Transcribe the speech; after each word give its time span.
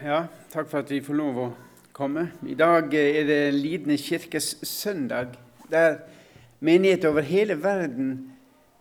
Ja, 0.00 0.22
takk 0.48 0.70
for 0.70 0.80
at 0.80 0.88
vi 0.88 1.02
får 1.04 1.16
lov 1.18 1.38
å 1.42 1.46
komme. 1.92 2.22
I 2.48 2.54
dag 2.56 2.94
er 2.96 3.26
det 3.28 3.52
Lidende 3.52 3.98
kirkes 4.00 4.54
søndag, 4.64 5.34
der 5.68 5.98
menigheter 6.64 7.10
over 7.12 7.26
hele 7.28 7.58
verden 7.60 8.14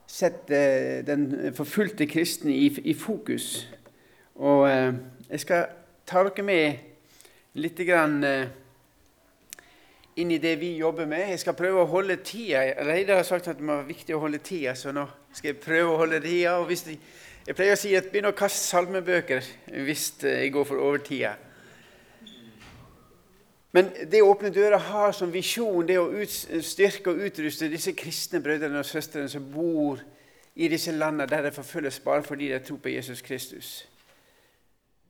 setter 0.08 1.02
den 1.04 1.52
forfulgte 1.58 2.08
kristne 2.08 2.56
i, 2.56 2.72
i 2.72 2.96
fokus. 2.96 3.68
Og 4.40 4.64
eh, 4.70 4.94
jeg 5.28 5.44
skal 5.44 5.68
ta 6.08 6.24
dere 6.24 6.48
med 6.48 7.60
litt 7.60 7.84
grann, 7.84 8.24
eh, 8.24 8.48
inn 10.24 10.32
i 10.32 10.40
det 10.40 10.56
vi 10.64 10.78
jobber 10.80 11.10
med. 11.10 11.34
Jeg 11.34 11.44
skal 11.44 11.60
prøve 11.60 11.84
å 11.84 11.92
holde 11.98 12.22
tida. 12.24 12.64
Reidar 12.88 13.20
har 13.20 13.28
sagt 13.28 13.52
at 13.52 13.60
det 13.60 13.68
var 13.68 13.84
viktig 13.92 14.16
å 14.16 14.24
holde 14.24 14.40
tida, 14.40 14.72
så 14.72 14.96
nå 14.96 15.04
skal 15.34 15.52
jeg 15.52 15.64
prøve 15.68 15.98
å 15.98 16.00
holde 16.06 16.24
tida. 16.24 16.62
og 16.62 16.72
hvis 16.72 16.88
de 16.88 16.96
jeg 17.50 17.58
pleier 17.58 17.74
å 17.74 17.80
si 17.82 17.96
at 17.98 18.12
begynn 18.14 18.30
å 18.30 18.36
kaste 18.38 18.62
salmebøker 18.62 19.46
hvis 19.82 20.12
jeg 20.22 20.52
går 20.54 20.68
for 20.70 20.78
overtida. 20.86 21.32
Men 23.74 23.90
det 24.12 24.22
Åpne 24.22 24.52
dører 24.54 24.78
har 24.78 25.16
som 25.18 25.34
visjon, 25.34 25.88
det 25.90 25.98
å 25.98 26.12
styrke 26.62 27.10
og 27.10 27.24
utruste 27.26 27.70
disse 27.70 27.96
kristne 27.98 28.42
brødrene 28.46 28.84
og 28.84 28.86
søstrene 28.86 29.30
som 29.34 29.50
bor 29.50 29.98
i 30.62 30.70
disse 30.70 30.94
landene 30.94 31.26
der 31.30 31.48
det 31.48 31.56
forfølges 31.58 32.00
bare 32.06 32.22
fordi 32.24 32.52
de 32.54 32.62
tror 32.62 32.78
på 32.86 32.94
Jesus 32.94 33.26
Kristus. 33.26 33.89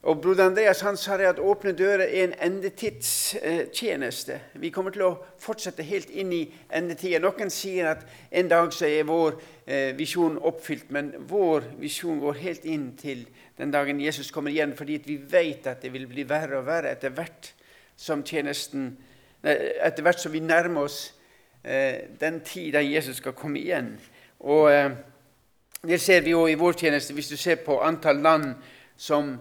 Og 0.02 0.22
Broder 0.22 0.46
Andreas 0.46 0.80
han 0.82 0.96
sa 0.98 1.18
at 1.28 1.40
Åpne 1.44 1.74
dører 1.76 2.06
er 2.06 2.24
en 2.24 2.34
endetidstjeneste. 2.40 4.38
Vi 4.56 4.70
kommer 4.72 4.96
til 4.96 5.02
å 5.04 5.18
fortsette 5.44 5.84
helt 5.84 6.10
inn 6.10 6.32
i 6.32 6.46
endetida. 6.72 7.20
Noen 7.20 7.52
sier 7.52 7.90
at 7.92 8.06
en 8.32 8.48
dag 8.48 8.72
så 8.72 8.88
er 8.88 9.04
vår 9.10 9.36
eh, 9.68 9.92
visjon 9.98 10.40
oppfylt, 10.40 10.88
men 10.96 11.12
vår 11.28 11.68
visjon 11.82 12.22
går 12.24 12.40
helt 12.40 12.64
inn 12.64 12.94
til 13.00 13.26
den 13.60 13.76
dagen 13.76 14.00
Jesus 14.00 14.32
kommer 14.32 14.56
igjen, 14.56 14.72
fordi 14.78 15.02
vi 15.04 15.18
vet 15.20 15.68
at 15.68 15.84
det 15.84 15.92
vil 15.92 16.08
bli 16.08 16.24
verre 16.30 16.62
og 16.62 16.70
verre 16.70 16.96
etter 16.96 17.12
hvert 17.12 17.52
som 18.00 18.24
etter 18.24 20.04
hvert 20.04 20.20
som 20.20 20.32
vi 20.32 20.40
nærmer 20.40 20.88
oss 20.88 21.14
eh, 21.64 22.08
den 22.20 22.40
tid 22.40 22.74
da 22.74 22.80
Jesus 22.80 23.20
skal 23.20 23.36
komme 23.36 23.60
igjen. 23.60 23.98
Og 24.48 24.72
eh, 24.72 24.92
Det 25.82 26.00
ser 26.02 26.22
vi 26.22 26.32
jo 26.32 26.48
i 26.48 26.56
vår 26.60 26.74
tjeneste 26.76 27.14
hvis 27.16 27.30
du 27.32 27.38
ser 27.40 27.56
på 27.64 27.82
antall 27.84 28.18
land 28.20 28.56
som 29.00 29.38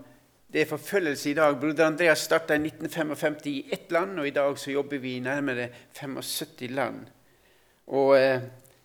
det 0.52 0.62
er 0.62 0.70
forfølgelse 0.70 1.30
i 1.30 1.34
dag. 1.36 1.56
Broder 1.60 1.86
Andreas 1.86 2.24
starta 2.24 2.56
i 2.56 2.62
1955 2.62 3.46
i 3.46 3.58
ett 3.72 3.92
land, 3.92 4.20
og 4.20 4.28
i 4.28 4.32
dag 4.32 4.58
så 4.58 4.70
jobber 4.72 4.98
vi 4.98 5.16
i 5.16 5.20
nærmere 5.20 5.68
75 5.92 6.70
land. 6.70 7.02
Og 7.86 8.14
eh, 8.18 8.40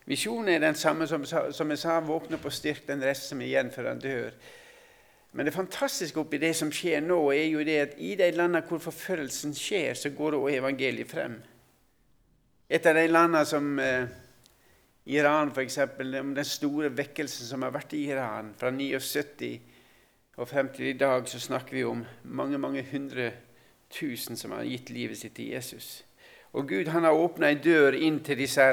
Visjonen 0.06 0.50
er 0.52 0.60
den 0.60 0.76
samme 0.76 1.08
som, 1.08 1.24
som 1.26 1.70
jeg 1.72 1.80
sa, 1.80 2.02
våkne 2.04 2.36
opp 2.36 2.50
og 2.50 2.54
styrke 2.54 2.90
den 2.90 3.04
rest 3.08 3.30
som 3.30 3.40
er 3.40 3.48
igjen 3.48 3.72
før 3.72 3.94
han 3.94 4.02
dør. 4.04 4.34
Men 5.34 5.48
det 5.48 5.56
fantastiske 5.56 6.20
oppi 6.20 6.38
det 6.42 6.52
som 6.60 6.72
skjer 6.72 7.00
nå, 7.02 7.20
er 7.32 7.48
jo 7.48 7.64
det 7.66 7.78
at 7.80 7.94
i 7.98 8.12
de 8.20 8.28
landene 8.36 8.66
hvor 8.68 8.84
forfølgelsen 8.84 9.56
skjer, 9.56 9.96
så 9.96 10.12
går 10.14 10.36
også 10.38 10.58
evangeliet 10.60 11.10
frem. 11.10 11.40
Et 12.70 12.86
av 12.86 13.00
de 13.00 13.08
landene 13.08 13.46
som 13.48 13.80
eh, 13.80 14.12
Iran, 15.16 15.54
f.eks., 15.56 15.80
den 15.98 16.46
store 16.48 16.92
vekkelsen 16.92 17.48
som 17.48 17.64
har 17.64 17.72
vært 17.74 17.96
i 17.96 18.04
Iran 18.12 18.52
fra 18.60 18.72
79 18.76 19.73
og 20.36 20.50
frem 20.50 20.70
til 20.74 20.90
i 20.90 20.98
dag 20.98 21.28
så 21.30 21.40
snakker 21.40 21.76
vi 21.78 21.84
om 21.86 22.06
mange 22.24 22.58
mange 22.58 22.86
hundre 22.92 23.32
tusen 23.94 24.38
som 24.38 24.52
har 24.52 24.66
gitt 24.66 24.90
livet 24.90 25.18
sitt 25.18 25.36
til 25.38 25.54
Jesus. 25.54 26.04
Og 26.54 26.68
Gud 26.70 26.90
han 26.94 27.06
har 27.06 27.18
åpna 27.18 27.50
ei 27.50 27.60
dør 27.62 27.94
inn 27.94 28.20
til 28.26 28.40
disse 28.42 28.66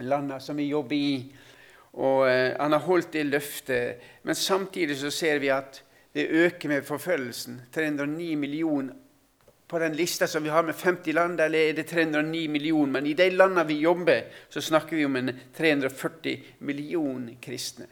landene 0.00 0.40
som 0.40 0.56
vi 0.56 0.68
jobber 0.68 0.96
i. 0.96 1.14
Og 1.92 2.28
eh, 2.28 2.56
Han 2.58 2.72
har 2.72 2.84
holdt 2.86 3.12
det 3.12 3.26
løftet. 3.26 4.00
Men 4.22 4.34
samtidig 4.34 4.96
så 4.96 5.10
ser 5.10 5.38
vi 5.38 5.48
at 5.52 5.82
det 6.14 6.28
øker 6.28 6.68
med 6.68 6.82
forfølgelsen. 6.84 7.60
309 7.72 8.34
millioner 8.36 8.94
på 9.68 9.78
den 9.78 9.94
lista 9.96 10.26
som 10.26 10.44
vi 10.44 10.50
har 10.52 10.62
med 10.62 10.74
50 10.74 11.12
land, 11.12 11.40
eller 11.40 11.58
er 11.58 11.72
det 11.72 11.86
309 11.86 12.48
millioner. 12.48 12.92
Men 12.92 13.06
i 13.06 13.14
de 13.16 13.30
landene 13.30 13.66
vi 13.66 13.80
jobber, 13.80 14.22
så 14.48 14.60
snakker 14.60 14.96
vi 14.96 15.04
om 15.04 15.16
en 15.16 15.32
340 15.56 16.42
millioner 16.58 17.38
kristne. 17.40 17.86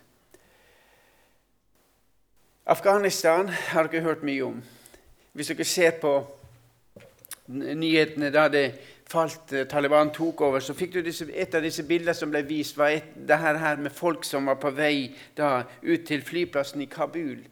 Afghanistan 2.70 3.48
har 3.48 3.88
dere 3.90 4.04
hørt 4.04 4.22
mye 4.22 4.44
om. 4.46 4.62
Hvis 5.34 5.48
dere 5.50 5.64
ser 5.66 5.96
på 5.98 6.12
nyhetene 7.50 8.28
da 8.30 8.44
det 8.48 8.66
falt, 9.10 9.52
eh, 9.52 9.66
Taliban 9.66 10.12
tok 10.14 10.40
over, 10.46 10.62
så 10.62 10.74
fikk 10.74 10.92
du 10.94 11.00
disse, 11.02 11.26
et 11.34 11.54
av 11.54 11.64
disse 11.66 11.82
bildene 11.82 12.14
som 12.14 12.30
ble 12.30 12.44
vist, 12.46 12.76
var 12.78 12.94
et, 12.94 13.08
det 13.26 13.38
her, 13.38 13.58
her 13.58 13.76
med 13.76 13.90
folk 13.90 14.22
som 14.24 14.46
var 14.46 14.60
på 14.62 14.70
vei 14.70 15.10
da, 15.36 15.64
ut 15.82 16.06
til 16.06 16.22
flyplassen 16.22 16.82
i 16.82 16.86
Kabul. 16.86 17.42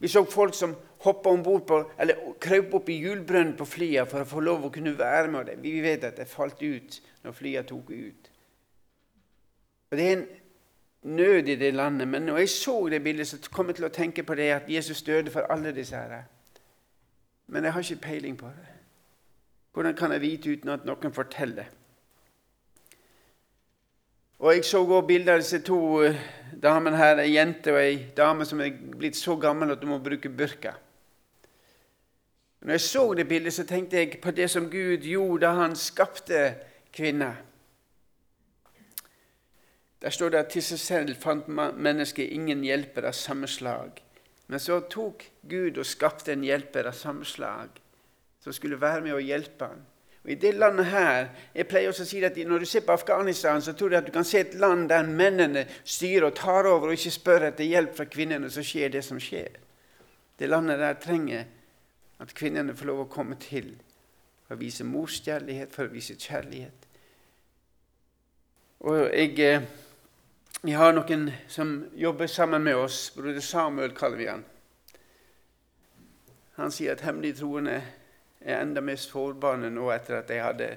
Vi 0.00 0.08
så 0.08 0.24
folk 0.24 0.54
som 0.56 0.72
hoppa 1.04 1.30
om 1.30 1.42
bord 1.44 1.66
på, 1.68 1.82
eller 2.00 2.32
krøp 2.40 2.74
opp 2.80 2.88
i 2.88 2.96
hjulbrønnen 3.02 3.58
på 3.58 3.68
flyet 3.68 4.08
for 4.08 4.24
å 4.24 4.30
få 4.30 4.40
lov 4.40 4.64
å 4.64 4.72
kunne 4.72 4.96
være 4.96 5.28
med 5.28 5.46
Det. 5.46 5.60
Vi 5.60 5.80
vet 5.84 6.04
at 6.04 6.16
det 6.16 6.28
falt 6.32 6.62
ut 6.62 7.00
når 7.24 7.36
flyet 7.36 7.68
tok 7.68 7.90
ut. 7.92 8.32
Og 9.90 9.96
Det 9.96 10.06
er 10.06 10.16
en 10.16 10.28
nød 11.06 11.48
i 11.48 11.54
det 11.54 11.74
landet. 11.74 12.08
Men 12.08 12.22
når 12.22 12.38
jeg 12.38 12.48
så 12.48 12.88
det 12.90 13.02
bildet, 13.02 13.26
så 13.26 13.38
kom 13.52 13.70
jeg 13.70 13.78
til 13.78 13.88
å 13.88 13.94
tenke 13.94 14.22
på 14.26 14.34
det 14.34 14.50
at 14.50 14.70
Jesus 14.70 15.02
døde 15.02 15.30
for 15.30 15.46
alle 15.50 15.74
disse 15.74 15.96
her. 15.96 16.26
Men 17.46 17.64
jeg 17.64 17.72
har 17.72 17.80
ikke 17.80 18.02
peiling 18.02 18.38
på 18.38 18.46
det. 18.46 18.72
Hvordan 19.72 19.96
kan 19.96 20.12
jeg 20.12 20.20
vite 20.20 20.50
uten 20.50 20.72
at 20.72 20.86
noen 20.88 21.12
forteller? 21.12 21.68
Og 24.38 24.54
Jeg 24.54 24.64
så 24.64 24.82
også 24.84 25.06
bilder 25.06 25.32
av 25.32 25.38
disse 25.40 25.62
to 25.64 26.02
eh, 26.04 26.16
damene 26.62 26.96
her, 26.96 27.22
ei 27.22 27.32
jente 27.32 27.72
og 27.72 27.80
ei 27.80 27.94
dame 28.16 28.44
som 28.44 28.60
er 28.60 28.74
blitt 28.98 29.16
så 29.16 29.36
gammel 29.40 29.72
at 29.72 29.80
hun 29.80 29.94
må 29.94 29.98
bruke 29.98 30.28
burka. 30.28 30.74
Når 32.60 32.72
jeg 32.72 32.80
så 32.80 33.14
det 33.14 33.28
bildet, 33.28 33.52
så 33.52 33.64
tenkte 33.64 33.96
jeg 33.96 34.18
på 34.22 34.30
det 34.30 34.50
som 34.50 34.70
Gud 34.70 35.06
gjorde 35.06 35.46
da 35.46 35.52
han 35.60 35.76
skapte 35.76 36.54
kvinner. 36.92 37.45
Der 40.06 40.10
står 40.10 40.28
det 40.28 40.38
at 40.38 40.52
til 40.54 40.62
seg 40.62 40.78
selv 40.78 41.16
fant 41.18 41.48
mennesket 41.50 42.30
ingen 42.30 42.60
hjelper 42.62 43.08
av 43.08 43.14
samme 43.18 43.48
slag. 43.50 43.96
Men 44.46 44.60
så 44.62 44.76
tok 44.86 45.24
Gud 45.50 45.80
og 45.82 45.86
skapte 45.86 46.30
en 46.30 46.44
hjelper 46.46 46.86
av 46.86 46.94
samme 46.94 47.24
slag 47.26 47.80
som 48.38 48.54
skulle 48.54 48.78
være 48.78 49.00
med 49.02 49.16
å 49.16 49.18
hjelpe 49.18 49.66
ham. 49.66 49.80
Og 50.22 50.30
I 50.30 50.36
det 50.38 50.52
landet 50.54 50.86
her, 50.92 51.26
jeg 51.54 51.66
pleier 51.66 51.90
også 51.90 52.04
å 52.04 52.06
si 52.06 52.20
at 52.22 52.38
Når 52.38 52.62
du 52.62 52.66
ser 52.70 52.84
på 52.86 52.94
Afghanistan, 52.94 53.62
så 53.62 53.72
tror 53.72 53.90
jeg 53.90 53.98
at 53.98 54.06
du 54.06 54.12
kan 54.14 54.24
se 54.24 54.44
et 54.44 54.54
land 54.54 54.88
der 54.88 55.02
mennene 55.02 55.64
styrer 55.82 56.28
og 56.28 56.36
tar 56.38 56.68
over 56.70 56.86
og 56.86 56.94
ikke 56.94 57.10
spør 57.10 57.48
etter 57.48 57.64
hjelp 57.64 57.96
fra 57.96 58.06
kvinnene, 58.06 58.50
så 58.50 58.62
skjer 58.62 58.92
det 58.94 59.02
som 59.04 59.18
skjer. 59.18 59.58
Det 60.38 60.48
landet 60.48 60.78
der 60.78 61.00
trenger 61.02 61.48
at 62.22 62.34
kvinnene 62.34 62.76
får 62.76 62.86
lov 62.86 63.00
å 63.00 63.08
komme 63.10 63.34
til 63.42 63.72
for 64.46 64.54
å 64.54 64.60
vise 64.62 64.86
morskjærlighet, 64.86 65.74
for 65.74 65.90
å 65.90 65.94
vise 65.96 66.14
kjærlighet. 66.14 66.86
Og 68.86 69.10
jeg... 69.10 69.66
Vi 70.62 70.72
har 70.72 70.92
noen 70.92 71.30
som 71.48 71.90
jobber 71.94 72.26
sammen 72.26 72.62
med 72.64 72.76
oss. 72.76 73.14
Broder 73.14 73.40
Samuel 73.40 73.92
kaller 73.94 74.16
vi 74.16 74.26
han. 74.26 74.44
Han 76.56 76.72
sier 76.72 76.96
at 76.96 77.04
hemmelig 77.04 77.34
troende 77.36 77.80
er 78.40 78.62
enda 78.62 78.80
mer 78.80 78.96
sårbare 78.96 79.68
nå 79.70 79.90
etter 79.92 80.20
at 80.20 80.30
de 80.30 80.38
hadde 80.40 80.70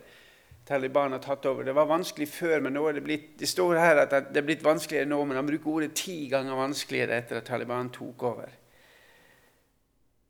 Taliban 0.67 1.15
har 1.15 1.21
tatt 1.23 1.45
over. 1.49 1.63
Det 1.63 1.73
var 1.73 1.87
vanskelig 1.89 2.27
før, 2.29 2.59
men 2.61 2.75
nå 2.75 2.83
er 2.89 2.97
det 2.99 3.05
blitt 3.05 3.29
det 3.39 3.47
står 3.49 3.79
her 3.79 4.03
at 4.03 4.11
det 4.29 4.41
er 4.41 4.45
blitt 4.45 4.65
vanskeligere 4.65 5.09
nå, 5.09 5.21
men 5.25 5.39
han 5.39 5.47
bruker 5.47 5.71
ordet 5.71 5.95
ti 5.97 6.27
ganger 6.29 6.59
vanskeligere 6.59 7.15
etter 7.23 7.39
at 7.39 7.47
Taliban 7.47 7.89
tok 7.95 8.25
over. 8.29 8.51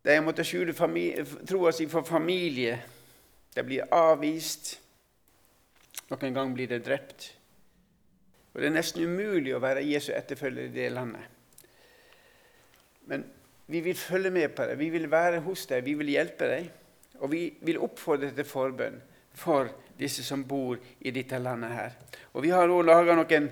De 0.06 0.16
har 0.16 0.24
måttet 0.24 0.48
skjule 0.48 0.78
troa 0.78 1.74
si 1.76 1.90
for 1.92 2.08
familie. 2.08 2.78
De 3.56 3.66
blir 3.66 3.90
avvist. 3.92 4.78
Noen 6.14 6.38
gang 6.38 6.54
blir 6.56 6.70
de 6.72 6.80
drept. 6.80 7.34
Og 8.54 8.62
Det 8.62 8.68
er 8.68 8.74
nesten 8.74 9.06
umulig 9.06 9.54
å 9.56 9.62
være 9.62 9.86
Jesu 9.86 10.12
etterfølger 10.16 10.70
i 10.70 10.74
det 10.74 10.90
landet. 10.92 11.22
Men 13.10 13.26
vi 13.70 13.82
vil 13.86 13.96
følge 13.96 14.32
med 14.34 14.56
på 14.56 14.66
deg, 14.66 14.78
Vi 14.78 14.90
vil 14.90 15.12
være 15.12 15.40
hos 15.46 15.66
deg, 15.66 15.84
vi 15.86 15.94
vil 15.94 16.08
hjelpe 16.16 16.48
deg. 16.50 16.70
Og 17.20 17.32
vi 17.32 17.54
vil 17.62 17.82
oppfordre 17.84 18.32
til 18.32 18.46
forbønn 18.46 19.02
for 19.36 19.70
disse 20.00 20.24
som 20.24 20.44
bor 20.48 20.78
i 21.00 21.12
dette 21.12 21.38
landet. 21.38 21.72
her. 21.72 21.92
Og 22.34 22.44
Vi 22.44 22.50
har 22.50 22.70
også 22.70 22.86
laga 22.88 23.16
noen 23.16 23.50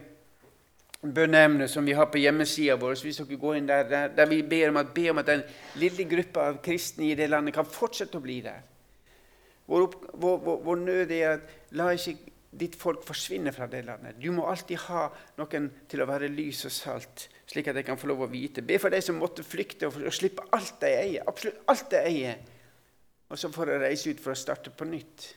bønneemner 1.01 1.67
som 1.67 1.85
vi 1.85 1.93
har 1.93 2.05
på 2.05 2.17
hjemmesida 2.17 2.75
vår. 2.75 2.95
Hvis 3.03 3.17
dere 3.17 3.37
går 3.37 3.57
inn 3.57 3.67
der, 3.67 3.83
der, 3.89 4.07
der 4.07 4.25
vi 4.25 4.41
ber 4.41 4.69
om, 4.69 4.77
at, 4.77 4.93
ber 4.93 5.11
om 5.11 5.17
at 5.17 5.27
den 5.27 5.43
lille 5.75 6.03
gruppa 6.09 6.47
av 6.49 6.61
kristne 6.63 7.11
i 7.11 7.15
det 7.15 7.29
landet 7.29 7.53
kan 7.53 7.65
fortsette 7.65 8.17
å 8.17 8.23
bli 8.23 8.41
der. 8.41 8.63
Vår, 9.67 9.91
vår, 10.13 10.37
vår, 10.45 10.59
vår 10.63 10.75
nød 10.75 11.11
er 11.11 11.29
at 11.35 11.75
la 11.75 11.91
ikke 11.91 12.33
ditt 12.59 12.75
folk 12.79 13.03
forsvinner 13.05 13.53
fra 13.55 13.67
det 13.71 13.83
landet. 13.85 14.17
Du 14.21 14.31
må 14.35 14.47
alltid 14.49 14.81
ha 14.87 15.07
noen 15.37 15.69
til 15.89 16.03
å 16.03 16.07
være 16.09 16.29
lys 16.33 16.65
og 16.67 16.73
salt, 16.73 17.27
slik 17.47 17.69
at 17.71 17.77
de 17.77 17.85
kan 17.87 17.99
få 17.99 18.09
lov 18.11 18.25
å 18.25 18.29
vite. 18.31 18.65
Be 18.65 18.79
for 18.81 18.93
de 18.93 19.01
som 19.03 19.19
måtte 19.19 19.45
flykte 19.45 19.89
og, 19.89 19.99
og 20.01 20.15
slippe 20.15 20.45
alt 20.57 20.79
de 20.81 20.91
eier. 20.91 21.25
Absolutt 21.29 21.63
alt 21.71 21.89
de 21.93 22.01
eier. 22.01 22.41
Og 23.27 23.39
så 23.39 23.51
får 23.53 23.71
de 23.71 23.79
reise 23.83 24.11
ut 24.11 24.23
for 24.23 24.33
å 24.33 24.39
starte 24.39 24.71
på 24.71 24.87
nytt. 24.87 25.27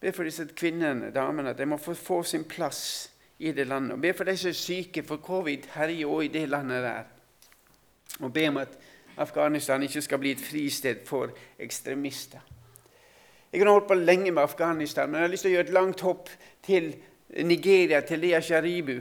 Be 0.00 0.12
for 0.16 0.24
disse 0.24 0.46
kvinnene, 0.56 1.10
damene, 1.12 1.52
at 1.52 1.60
de 1.60 1.66
må 1.68 1.76
få, 1.80 1.94
få 1.98 2.22
sin 2.24 2.46
plass 2.48 3.10
i 3.40 3.52
det 3.52 3.66
landet. 3.68 3.96
Og 3.98 4.04
be 4.04 4.14
for 4.16 4.28
de 4.28 4.36
som 4.38 4.52
er 4.52 4.56
syke, 4.56 5.04
for 5.04 5.20
covid 5.24 5.68
herjer 5.74 6.08
òg 6.08 6.28
i 6.28 6.32
det 6.38 6.46
landet 6.48 6.86
der. 6.86 7.10
Og 8.20 8.32
be 8.32 8.46
om 8.48 8.62
at, 8.62 8.78
Afghanistan 9.20 9.82
ikke 9.82 10.00
skal 10.00 10.18
bli 10.18 10.30
et 10.32 10.40
fristed 10.40 11.02
for 11.04 11.32
ekstremister. 11.58 12.40
Jeg 13.50 13.60
kunne 13.60 13.72
holdt 13.74 13.88
på 13.88 13.94
lenge 13.98 14.30
med 14.30 14.42
Afghanistan, 14.42 15.10
men 15.10 15.18
jeg 15.18 15.26
har 15.26 15.32
lyst 15.32 15.42
til 15.42 15.50
å 15.50 15.54
gjøre 15.56 15.66
et 15.66 15.74
langt 15.74 16.02
hopp 16.06 16.28
til 16.62 16.92
Nigeria, 17.42 17.98
til 18.06 18.22
Lea 18.22 18.38
Sharibu. 18.40 19.00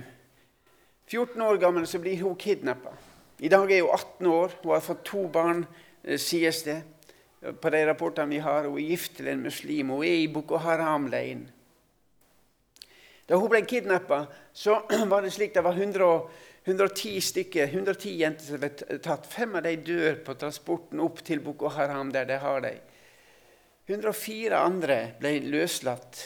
14 1.10 1.42
år 1.42 1.60
gammel 1.62 1.86
så 1.90 2.02
blir 2.02 2.18
hun 2.24 2.38
kidnappa. 2.38 2.96
I 3.40 3.50
dag 3.50 3.72
er 3.72 3.86
hun 3.86 3.94
18 3.94 4.28
år. 4.28 4.56
Hun 4.64 4.74
har 4.74 4.82
fått 4.82 5.06
to 5.06 5.28
barn, 5.28 5.68
eh, 6.04 6.18
sies 6.18 6.64
det. 6.64 6.82
På 7.62 7.70
de 7.70 7.86
rapportene 7.86 8.30
vi 8.30 8.40
har. 8.40 8.66
Hun 8.66 8.78
er 8.78 8.90
gift 8.90 9.16
til 9.18 9.28
en 9.28 9.44
muslim. 9.44 9.90
Hun 9.90 10.04
er 10.04 10.18
i 10.24 10.28
Boko 10.28 10.58
Haram-leiren. 10.58 11.48
Da 13.30 13.38
hun 13.38 13.50
ble 13.50 13.62
kidnappa, 13.62 14.26
var 15.12 15.22
det 15.22 15.32
slik 15.32 15.54
det 15.54 15.64
var 15.64 15.78
100, 15.78 16.30
110 16.66 17.22
stykker, 17.22 17.68
110 17.68 18.18
jenter 18.18 18.46
som 18.46 18.60
ble 18.60 19.00
tatt. 19.00 19.30
Fem 19.30 19.56
av 19.56 19.64
dem 19.64 19.84
dør 19.86 20.16
på 20.26 20.34
transporten 20.34 21.00
opp 21.00 21.22
til 21.24 21.40
Boko 21.40 21.70
Haram, 21.70 22.12
der 22.12 22.26
de 22.26 22.38
har 22.42 22.62
dem. 22.66 22.82
104 23.90 24.58
andre 24.58 25.00
ble 25.20 25.40
løslatt 25.50 26.26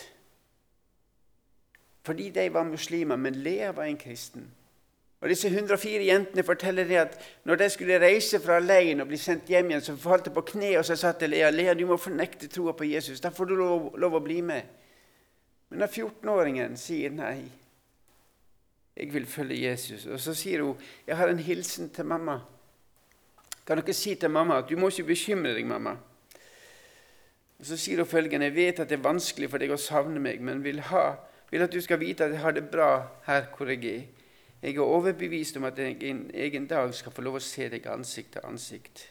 fordi 2.03 2.33
de 2.35 2.49
var 2.51 2.65
muslimer, 2.67 3.15
men 3.15 3.37
Lea 3.45 3.69
var 3.71 3.87
en 3.87 3.97
kristen. 3.97 4.49
Og 5.23 5.29
Disse 5.31 5.47
104 5.47 6.03
jentene 6.03 6.43
forteller 6.43 6.83
det 6.83 6.97
at 6.99 7.13
når 7.47 7.61
de 7.61 7.69
skulle 7.71 7.99
reise 7.99 8.41
fra 8.43 8.57
leiren 8.59 8.99
og 8.99 9.07
bli 9.07 9.15
sendt 9.17 9.47
hjem 9.47 9.69
igjen, 9.71 9.85
så 9.85 9.95
falt 9.95 10.27
de 10.27 10.33
på 10.35 10.43
kne 10.49 10.73
og 10.75 10.83
så 10.83 10.97
sa 10.99 11.13
til 11.15 11.31
Lea 11.31 11.47
Lea, 11.51 11.73
du 11.73 11.85
må 11.87 11.95
fornekte 11.95 12.51
troa 12.51 12.73
på 12.75 12.89
Jesus. 12.89 13.23
Da 13.23 13.31
får 13.31 13.47
du 13.47 13.55
lov, 13.55 13.93
lov 13.95 14.17
å 14.19 14.23
bli 14.23 14.41
med. 14.43 14.67
Men 15.71 15.85
da 15.85 15.87
14-åringen 15.87 16.75
sier 16.77 17.15
nei, 17.15 17.45
jeg 18.99 19.13
vil 19.13 19.23
følge 19.25 19.61
Jesus, 19.63 20.03
og 20.05 20.19
så 20.19 20.35
sier 20.37 20.61
hun 20.61 20.75
jeg 21.07 21.15
har 21.17 21.31
en 21.31 21.39
hilsen 21.39 21.87
til 21.95 22.05
mamma. 22.05 22.41
Kan 23.63 23.79
dere 23.79 23.95
si 23.95 24.17
til 24.19 24.29
mamma 24.29 24.59
at 24.59 24.67
du 24.67 24.75
må 24.75 24.91
ikke 24.91 25.13
bekymre 25.15 25.55
deg, 25.55 25.63
mamma? 25.71 25.95
Og 27.63 27.67
Så 27.67 27.77
sier 27.79 27.97
hun 27.97 28.07
følgende 28.11 28.49
jeg 28.49 28.55
vet 28.55 28.79
at 28.79 28.89
det 28.91 28.97
er 28.97 29.03
vanskelig 29.05 29.47
for 29.47 29.63
deg 29.63 29.71
å 29.71 29.79
savne 29.79 30.19
meg, 30.19 30.41
men 30.43 30.65
vil, 30.65 30.81
ha, 30.89 31.13
vil 31.47 31.63
at 31.63 31.71
du 31.71 31.77
skal 31.79 32.01
vite 32.01 32.25
at 32.25 32.33
jeg 32.35 32.41
har 32.43 32.51
det 32.51 32.65
bra 32.67 32.89
her 33.23 33.45
hvor 33.55 33.69
jeg 33.71 33.85
er. 33.87 34.01
Jeg 34.59 34.75
er 34.75 34.83
overbevist 34.83 35.55
om 35.55 35.63
at 35.69 35.77
jeg 35.79 35.95
en 36.09 36.25
egen 36.33 36.65
dag 36.67 36.91
skal 36.91 37.15
få 37.15 37.23
lov 37.23 37.37
å 37.39 37.41
se 37.43 37.69
deg 37.71 37.87
ansikt 37.87 38.33
til 38.35 38.43
ansikt. 38.49 39.05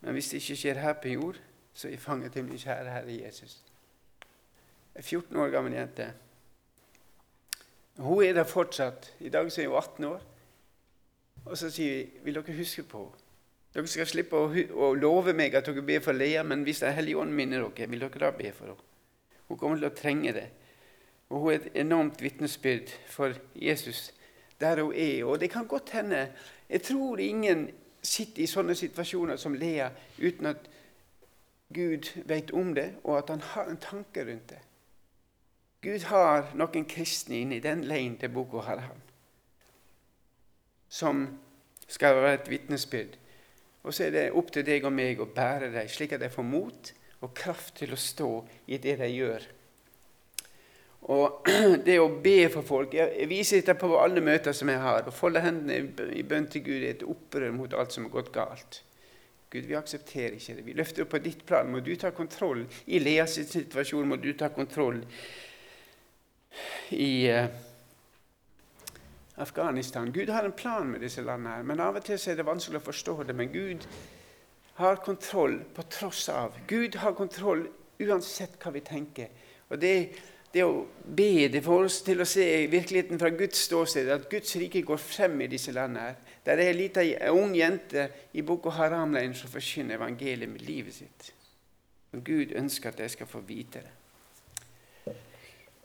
Men 0.00 0.18
hvis 0.18 0.32
det 0.32 0.40
ikke 0.42 0.56
skjer 0.58 0.80
her 0.82 0.96
på 1.04 1.12
jord, 1.14 1.38
så 1.70 1.86
er 1.86 1.94
jeg 1.94 2.02
fanget 2.02 2.34
til 2.34 2.48
min 2.48 2.58
kjære 2.58 2.96
Herre 2.96 3.14
Jesus. 3.14 3.60
En 4.96 5.06
14 5.06 5.38
år 5.38 5.54
gammel 5.54 5.76
jente. 5.78 6.08
Hun 8.02 8.24
er 8.24 8.34
der 8.34 8.50
fortsatt. 8.50 9.12
I 9.20 9.30
dag 9.30 9.46
er 9.46 9.68
hun 9.68 9.78
18 9.78 10.10
år. 10.10 10.26
Og 11.44 11.54
så 11.62 11.70
sier 11.70 12.10
vi 12.10 12.26
vil 12.26 12.40
dere 12.40 12.58
huske 12.58 12.82
på 12.82 13.04
Dere 13.76 13.90
skal 13.92 14.08
slippe 14.08 14.38
å, 14.40 14.48
å 14.48 14.92
love 14.96 15.34
meg 15.36 15.54
at 15.58 15.66
dere 15.68 15.82
ber 15.84 16.00
for 16.00 16.16
Lea, 16.16 16.40
men 16.42 16.62
hvis 16.64 16.80
Den 16.80 16.94
hellige 16.96 17.20
ånd 17.20 17.34
minner 17.36 17.66
dere, 17.66 17.90
vil 17.92 18.06
dere 18.06 18.22
da 18.22 18.30
be 18.32 18.52
for 18.56 18.72
henne? 18.72 18.92
Hun 19.46 19.58
kommer 19.60 19.76
til 19.76 19.90
å 19.90 19.94
trenge 19.94 20.32
det. 20.32 20.46
Og 21.28 21.42
hun 21.42 21.50
er 21.52 21.58
et 21.58 21.76
enormt 21.82 22.22
vitnesbyrd 22.22 22.94
for 23.10 23.36
Jesus 23.54 24.08
der 24.60 24.80
hun 24.80 24.94
er. 24.94 25.26
Og 25.28 25.40
det 25.40 25.50
kan 25.52 25.68
godt 25.68 25.92
hende 25.92 26.28
Jeg 26.68 26.82
tror 26.82 27.20
ingen 27.20 27.68
sitter 28.02 28.42
i 28.42 28.46
sånne 28.50 28.74
situasjoner 28.74 29.36
som 29.36 29.54
Lea 29.54 29.90
uten 30.18 30.46
at 30.50 30.70
Gud 31.74 32.08
vet 32.24 32.50
om 32.50 32.72
det, 32.74 32.94
og 33.04 33.18
at 33.18 33.30
han 33.30 33.40
har 33.40 33.70
en 33.70 33.76
tanke 33.82 34.24
rundt 34.24 34.50
det. 34.50 34.58
Gud 35.82 36.08
har 36.08 36.50
noen 36.54 36.88
kristne 36.88 37.42
inne 37.42 37.58
i 37.58 37.62
den 37.62 37.84
leiren 37.84 38.16
til 38.18 38.32
Boko 38.34 38.64
Haram 38.64 39.02
som 40.88 41.26
skal 41.88 42.16
være 42.16 42.34
et 42.34 42.50
vitnesbyrd. 42.50 43.16
Og 43.86 43.94
så 43.94 44.08
er 44.08 44.14
det 44.14 44.24
opp 44.34 44.50
til 44.52 44.66
deg 44.66 44.84
og 44.84 44.94
meg 44.94 45.20
å 45.22 45.28
bære 45.30 45.70
dem, 45.70 45.90
slik 45.90 46.16
at 46.16 46.24
de 46.24 46.30
får 46.32 46.46
mot 46.46 46.92
og 47.24 47.30
kraft 47.36 47.78
til 47.78 47.94
å 47.94 48.00
stå 48.00 48.30
i 48.68 48.80
det 48.82 48.98
de 49.00 49.08
gjør 49.08 49.46
og 51.06 51.46
det 51.86 51.98
å 52.02 52.08
be 52.22 52.48
for 52.52 52.66
folk 52.66 52.96
Jeg 52.96 53.28
viser 53.30 53.60
dette 53.60 53.76
på 53.78 53.92
alle 54.00 54.22
møter 54.24 54.54
som 54.56 54.70
jeg 54.70 54.82
har. 54.82 55.06
Å 55.06 55.14
folde 55.14 55.42
hendene 55.44 56.10
i 56.16 56.24
bønn 56.26 56.48
til 56.50 56.64
Gud 56.66 56.80
er 56.80 56.96
et 56.96 57.06
opprør 57.06 57.54
mot 57.54 57.74
alt 57.78 57.94
som 57.94 58.08
har 58.08 58.14
gått 58.16 58.32
galt. 58.34 58.80
Gud, 59.52 59.68
vi 59.68 59.76
aksepterer 59.78 60.34
ikke 60.34 60.56
det. 60.58 60.64
Vi 60.66 60.74
løfter 60.74 61.04
opp 61.04 61.12
på 61.14 61.22
ditt 61.22 61.44
plan. 61.46 61.70
Må 61.70 61.82
du 61.84 61.92
ta 62.00 62.10
kontroll. 62.14 62.64
I 62.90 62.98
Leas 62.98 63.38
situasjon 63.38 64.08
må 64.10 64.18
du 64.18 64.32
ta 64.34 64.50
kontroll. 64.50 65.04
I 66.96 67.10
uh, 67.30 67.46
Afghanistan 69.36 70.12
Gud 70.12 70.30
har 70.32 70.44
en 70.44 70.52
plan 70.56 70.88
med 70.88 71.02
disse 71.04 71.22
landene, 71.22 71.58
her, 71.58 71.66
men 71.68 71.80
av 71.80 71.98
og 71.98 72.04
til 72.04 72.16
er 72.16 72.38
det 72.38 72.46
vanskelig 72.46 72.80
å 72.80 72.86
forstå 72.86 73.16
det. 73.28 73.36
Men 73.36 73.52
Gud 73.52 73.84
har 74.80 75.02
kontroll 75.04 75.58
på 75.76 75.84
tross 75.92 76.28
av. 76.32 76.56
Gud 76.68 76.96
har 77.02 77.16
kontroll 77.16 77.66
uansett 78.00 78.56
hva 78.60 78.72
vi 78.72 78.84
tenker. 78.84 79.28
Og 79.68 79.80
det 79.80 79.96
det 80.56 80.64
å 80.64 80.86
be 81.04 81.48
det 81.52 81.60
får 81.64 81.82
oss 81.84 81.98
til 82.06 82.22
å 82.22 82.28
se 82.28 82.44
virkeligheten 82.72 83.18
fra 83.20 83.28
Guds 83.34 83.66
ståsted, 83.66 84.08
at 84.08 84.28
Guds 84.30 84.54
rike 84.56 84.80
går 84.86 85.00
frem 85.02 85.40
i 85.44 85.50
disse 85.52 85.72
landene. 85.74 86.00
her. 86.00 86.14
Der 86.46 86.58
er 86.58 86.70
en 86.70 86.76
liten 86.76 87.28
ung 87.30 87.54
jente 87.54 88.08
i 88.32 88.42
Boko 88.42 88.70
Haram-leiren 88.70 89.34
som 89.34 89.50
forkynner 89.50 89.98
evangeliet 89.98 90.48
med 90.48 90.62
livet 90.62 90.94
sitt. 90.94 91.32
Og 92.12 92.24
Gud 92.24 92.54
ønsker 92.56 92.88
at 92.88 93.00
jeg 93.00 93.10
skal 93.10 93.26
få 93.26 93.40
vite 93.40 93.82
det. 93.84 95.14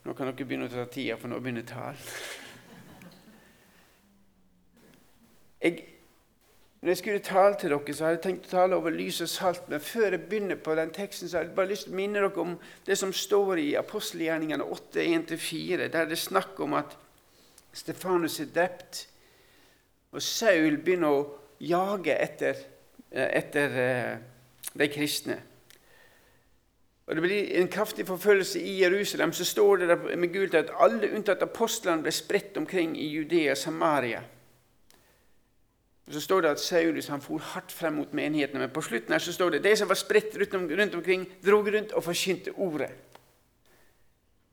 Nå 0.05 0.13
kan 0.13 0.27
dere 0.29 0.45
begynne 0.45 0.69
å 0.69 0.71
ta 0.71 0.85
tida, 0.85 1.17
for 1.17 1.27
nå 1.27 1.39
begynner 1.39 1.67
talen. 1.67 1.99
Jeg 5.61 5.83
når 6.81 6.89
jeg 6.89 6.97
skulle 6.97 7.19
tale 7.19 7.55
til 7.61 7.69
dere, 7.69 7.93
så 7.93 8.05
hadde 8.07 8.15
jeg 8.15 8.21
tenkt 8.23 8.47
å 8.47 8.51
tale 8.55 8.77
over 8.79 8.93
lys 8.95 9.19
og 9.21 9.27
salt. 9.29 9.67
Men 9.69 9.83
før 9.85 10.15
jeg 10.15 10.23
begynner 10.31 10.57
på 10.57 10.73
den 10.75 10.89
teksten, 10.89 11.29
så 11.29 11.37
har 11.37 11.43
jeg 11.45 11.53
bare 11.59 11.69
lyst 11.69 11.85
til 11.85 11.93
å 11.93 11.99
minne 11.99 12.23
dere 12.23 12.41
om 12.41 12.55
det 12.87 12.97
som 12.97 13.13
står 13.13 13.61
i 13.61 13.67
apostelgjerningene 13.77 14.65
8.1-4, 14.65 15.91
der 15.93 16.09
det 16.09 16.17
er 16.17 16.23
snakk 16.23 16.57
om 16.65 16.73
at 16.79 16.97
Stefanus 17.77 18.39
er 18.41 18.49
drept, 18.55 19.03
og 20.11 20.25
Saul 20.25 20.81
begynner 20.81 21.19
å 21.19 21.21
jage 21.61 22.17
etter, 22.17 22.65
eh, 23.11 23.29
etter 23.29 23.79
eh, 23.85 24.17
de 24.73 24.89
kristne. 24.89 25.37
Og 27.05 27.15
Det 27.15 27.21
blir 27.21 27.55
en 27.61 27.69
kraftig 27.69 28.07
forfølgelse 28.07 28.59
i 28.59 28.79
Jerusalem. 28.81 29.33
Så 29.33 29.45
står 29.45 29.77
det 29.77 30.17
med 30.17 30.33
gult 30.33 30.55
at 30.55 30.73
alle 30.79 31.13
unntatt 31.13 31.43
apostlene 31.43 32.01
ble 32.01 32.11
spredt 32.11 32.57
omkring 32.57 32.97
i 32.97 33.09
Judea 33.11 33.51
og 33.51 33.57
Samaria. 33.57 34.21
Og 36.11 36.15
Så 36.15 36.21
står 36.21 36.41
det 36.41 36.49
at 36.49 36.59
Saulus 36.59 37.07
han 37.07 37.21
for 37.21 37.39
hardt 37.39 37.71
frem 37.71 37.93
mot 37.93 38.13
menighetene, 38.13 38.59
men 38.59 38.69
på 38.69 38.81
slutten 38.83 39.13
her 39.15 39.19
så 39.23 39.31
står 39.31 39.49
det 39.49 39.61
de 39.63 39.71
som 39.79 39.87
var 39.87 39.95
spredt 39.95 40.35
rundt, 40.35 40.95
omkring, 40.95 41.23
drog 41.45 41.67
rundt 41.73 41.91
og 41.91 42.03
forkynte 42.03 42.51
ordet. 42.51 42.89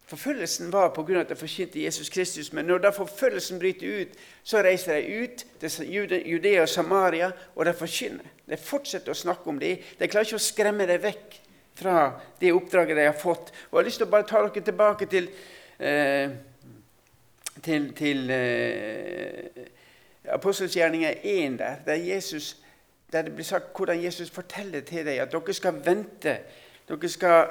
Forfølgelsen 0.06 0.70
var 0.72 0.92
pga. 0.94 1.20
at 1.20 1.28
de 1.28 1.36
forkynte 1.36 1.82
Jesus 1.82 2.08
Kristus, 2.08 2.52
men 2.52 2.64
når 2.64 2.78
da 2.78 2.90
forfølgelsen 2.90 3.58
bryter 3.58 4.00
ut, 4.00 4.08
så 4.44 4.62
reiser 4.62 5.00
de 5.00 5.22
ut 5.22 5.46
til 5.60 5.90
Judea 6.26 6.62
og 6.62 6.68
Samaria, 6.68 7.30
og 7.56 7.66
de 7.66 7.74
forkynner. 7.74 8.30
De 8.46 8.56
fortsetter 8.56 9.10
å 9.10 9.14
snakke 9.14 9.50
om 9.50 9.58
det. 9.58 9.80
De 9.98 10.08
klarer 10.08 10.30
ikke 10.30 10.38
å 10.38 10.44
skremme 10.44 10.86
dem 10.86 11.02
vekk 11.02 11.40
fra 11.74 12.20
det 12.40 12.52
oppdraget 12.52 12.96
de 12.96 13.08
har 13.08 13.18
fått. 13.18 13.50
Og 13.70 13.72
Jeg 13.72 13.82
har 13.82 13.84
lyst 13.90 13.98
til 13.98 14.06
å 14.06 14.10
bare 14.10 14.28
ta 14.30 14.44
dere 14.46 14.64
tilbake 14.64 15.06
til, 15.06 15.28
eh, 15.80 16.30
til, 17.62 17.90
til 17.98 18.30
eh, 18.30 19.66
Apostelgjerninga 20.30 21.14
1 21.22 21.58
der, 21.58 21.76
der, 21.86 21.94
Jesus, 21.94 22.56
der 23.12 23.22
det 23.22 23.34
blir 23.34 23.44
sagt 23.44 23.76
hvordan 23.76 24.04
Jesus 24.04 24.30
forteller 24.30 24.80
til 24.80 25.06
deg 25.06 25.18
at 25.18 25.32
dere 25.32 25.54
skal 25.54 25.80
vente. 25.84 26.38
Dere 26.88 27.08
skal 27.08 27.46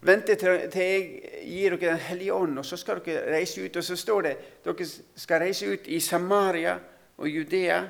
vente 0.00 0.34
til, 0.34 0.48
jeg 0.74 1.22
gir 1.44 1.76
dere 1.76 1.90
Den 1.90 1.98
hellige 1.98 2.34
ånd, 2.34 2.58
og 2.58 2.64
så 2.64 2.76
skal 2.76 3.00
dere 3.04 3.32
reise 3.36 3.64
ut. 3.64 3.76
Og 3.76 3.84
så 3.84 3.96
står 3.96 4.20
det 4.20 4.36
dere 4.64 4.86
skal 5.16 5.42
reise 5.42 5.72
ut 5.72 5.86
i 5.86 6.00
Samaria 6.00 6.78
og 7.18 7.28
Judea, 7.28 7.82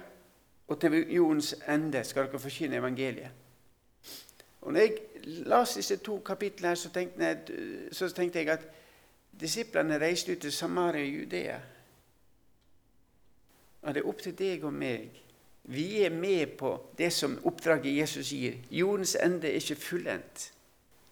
og 0.68 0.80
til 0.80 1.12
jordens 1.12 1.54
ende 1.68 2.04
skal 2.04 2.26
dere 2.26 2.38
forkynne 2.38 2.76
evangeliet. 2.76 3.30
Og 4.60 4.72
når 4.72 4.80
jeg 4.80 4.92
las 5.24 5.74
disse 5.74 5.96
to 5.96 6.18
kapitlene, 6.18 6.76
så 6.76 6.90
tenkte 6.90 7.24
jeg, 7.24 7.38
så 7.92 8.08
tenkte 8.08 8.38
jeg 8.38 8.48
at 8.48 8.68
disiplene 9.40 9.98
reiste 9.98 10.32
ut 10.32 10.38
til 10.38 10.52
Samaria 10.52 11.02
og 11.02 11.08
Judea. 11.08 11.58
Og 13.82 13.94
det 13.94 14.02
er 14.02 14.08
opp 14.08 14.22
til 14.22 14.36
deg 14.36 14.64
og 14.64 14.74
meg. 14.76 15.20
Vi 15.70 16.02
er 16.04 16.10
med 16.10 16.56
på 16.58 16.72
det 16.98 17.12
som 17.12 17.38
oppdraget 17.46 17.96
Jesus 17.96 18.32
gir. 18.32 18.58
Jordens 18.70 19.14
ende 19.20 19.48
er 19.48 19.60
ikke 19.60 19.76
fullendt. 19.80 20.50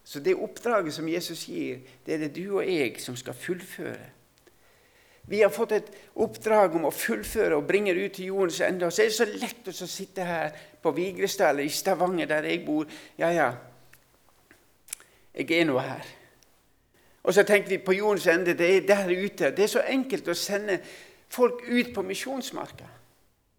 Så 0.05 0.21
det 0.25 0.37
oppdraget 0.37 0.95
som 0.95 1.09
Jesus 1.09 1.45
gir, 1.49 1.83
det 2.07 2.15
er 2.15 2.19
det 2.25 2.37
du 2.37 2.57
og 2.57 2.65
jeg 2.65 2.97
som 3.01 3.17
skal 3.17 3.37
fullføre. 3.37 4.09
Vi 5.29 5.43
har 5.43 5.53
fått 5.53 5.75
et 5.77 5.89
oppdrag 6.17 6.79
om 6.79 6.87
å 6.89 6.95
fullføre 6.95 7.59
og 7.59 7.67
bringe 7.69 7.93
det 7.93 8.07
ut 8.07 8.15
til 8.17 8.31
jordens 8.31 8.63
ende. 8.65 8.87
Og 8.89 8.93
så 8.93 9.05
er 9.05 9.11
det 9.11 9.19
så 9.19 9.27
lett 9.29 9.69
å 9.69 9.89
sitte 9.89 10.25
her 10.25 10.55
på 10.83 10.95
Vigrestad 10.97 11.53
eller 11.53 11.69
i 11.69 11.73
Stavanger, 11.73 12.31
der 12.31 12.49
jeg 12.49 12.63
bor. 12.65 12.89
Ja, 13.21 13.29
ja, 13.37 13.51
jeg 15.37 15.53
er 15.53 15.69
nå 15.69 15.77
her. 15.79 16.07
Og 17.23 17.35
så 17.35 17.45
tenker 17.45 17.69
vi 17.69 17.79
på 17.85 17.93
jordens 17.93 18.27
ende. 18.27 18.57
Det 18.57 18.71
er 18.77 18.87
der 18.89 19.13
ute. 19.13 19.53
Det 19.53 19.67
er 19.67 19.71
så 19.77 19.85
enkelt 19.85 20.33
å 20.33 20.35
sende 20.39 20.79
folk 21.31 21.63
ut 21.69 21.95
på 21.95 22.03
misjonsmarka. 22.03 22.87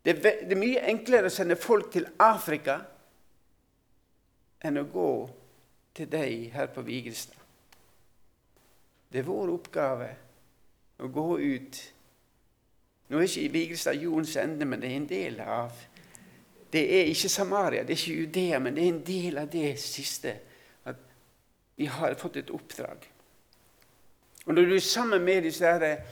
Det 0.04 0.16
det 0.24 0.52
er 0.52 0.60
mye 0.60 0.86
enklere 0.90 1.30
å 1.30 1.34
sende 1.34 1.58
folk 1.60 1.92
til 1.94 2.08
Afrika 2.20 2.80
enn 4.64 4.80
å 4.80 4.88
gå 4.90 5.12
til 5.96 6.10
deg 6.10 6.50
her 6.54 6.72
på 6.74 6.84
Vigrestad. 6.88 7.38
Det 9.10 9.20
er 9.20 9.28
vår 9.28 9.54
oppgave 9.54 10.10
å 11.02 11.08
gå 11.08 11.30
ut. 11.40 11.80
Nå 13.10 13.20
er 13.20 13.26
ikke 13.26 13.54
Vigrestad 13.54 13.98
jordens 13.98 14.36
ende, 14.38 14.68
men 14.70 14.82
det 14.82 14.92
er 14.92 15.00
en 15.00 15.10
del 15.10 15.40
av 15.42 15.86
Det 16.70 16.84
er 17.00 17.08
ikke 17.10 17.30
Samaria, 17.34 17.82
det 17.82 17.96
er 17.96 17.98
ikke 17.98 18.20
Judea, 18.20 18.58
men 18.60 18.76
det 18.76 18.84
er 18.84 18.90
en 18.92 19.06
del 19.06 19.38
av 19.42 19.48
det 19.50 19.72
siste. 19.82 20.36
At 20.86 21.00
vi 21.76 21.88
har 21.90 22.14
fått 22.14 22.36
et 22.38 22.52
oppdrag. 22.54 23.08
Og 24.46 24.54
når 24.54 24.66
du 24.70 24.76
er 24.76 24.86
sammen 24.86 25.24
med 25.26 25.48
disse 25.48 25.66
her, 25.66 26.04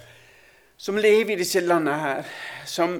som 0.77 0.98
lever 0.98 1.34
i 1.34 1.39
disse 1.39 1.60
landene 1.60 1.98
her, 2.00 2.27
som 2.65 3.00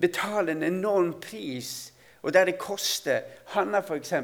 betaler 0.00 0.52
en 0.52 0.62
enorm 0.62 1.14
pris, 1.22 1.92
og 2.22 2.34
der 2.34 2.50
det 2.50 2.58
koster 2.58 3.22
Hanna, 3.54 3.78
f.eks., 3.78 4.14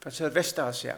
fra 0.00 0.10
Sørvest-Asia 0.10 0.94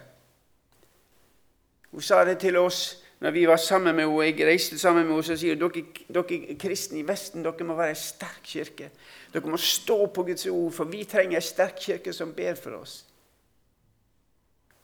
Hun 1.91 2.01
sa 2.01 2.25
det 2.25 2.39
til 2.39 2.57
oss 2.57 3.03
når 3.23 3.31
vi 3.31 3.47
var 3.47 3.57
sammen 3.57 3.97
med 3.97 4.05
henne. 4.05 4.25
Jeg 4.25 4.47
reiste 4.47 4.79
sammen 4.79 5.07
med 5.07 5.13
henne, 5.13 5.25
så 5.27 5.37
sier 5.39 5.55
hun 5.55 5.71
dere, 5.71 5.83
dere 6.15 6.57
kristne 6.59 6.99
i 6.99 7.07
Vesten 7.07 7.45
dere 7.45 7.67
må 7.67 7.77
være 7.79 7.95
en 7.95 7.99
sterk 7.99 8.41
kirke. 8.43 8.89
Dere 9.33 9.51
må 9.51 9.59
stå 9.59 10.07
på 10.07 10.25
Guds 10.27 10.47
ord, 10.47 10.73
for 10.73 10.91
vi 10.91 11.05
trenger 11.05 11.39
en 11.39 11.47
sterk 11.47 11.79
kirke 11.83 12.13
som 12.13 12.33
ber 12.35 12.55
for 12.59 12.79
oss. 12.81 13.05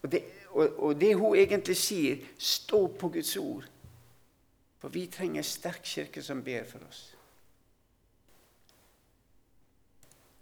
Og 0.02 0.12
det, 0.12 0.23
og, 0.50 0.78
og 0.78 1.00
det 1.00 1.14
hun 1.19 1.35
egentlig 1.37 1.76
sier, 1.76 2.23
stå 2.38 2.87
på 2.99 3.11
Guds 3.17 3.37
ord. 3.37 3.67
For 4.78 4.88
vi 4.94 5.06
trenger 5.11 5.42
en 5.42 5.47
sterk 5.47 5.82
kirke 5.85 6.23
som 6.23 6.42
ber 6.44 6.66
for 6.68 6.85
oss. 6.88 7.04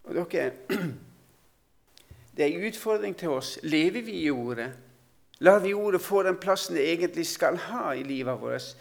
Og 0.07 0.15
dere, 0.15 0.51
Det 2.37 2.45
er 2.45 2.53
en 2.53 2.67
utfordring 2.69 3.17
til 3.17 3.29
oss. 3.33 3.59
Lever 3.63 4.03
vi 4.05 4.19
i 4.27 4.31
Ordet? 4.31 4.69
Lar 5.39 5.59
vi 5.59 5.73
Ordet 5.75 6.01
få 6.01 6.23
den 6.23 6.37
plassen 6.37 6.77
det 6.77 6.85
egentlig 6.93 7.27
skal 7.27 7.57
ha 7.57 7.93
i 7.93 8.03
livet 8.03 8.41
vårt? 8.41 8.77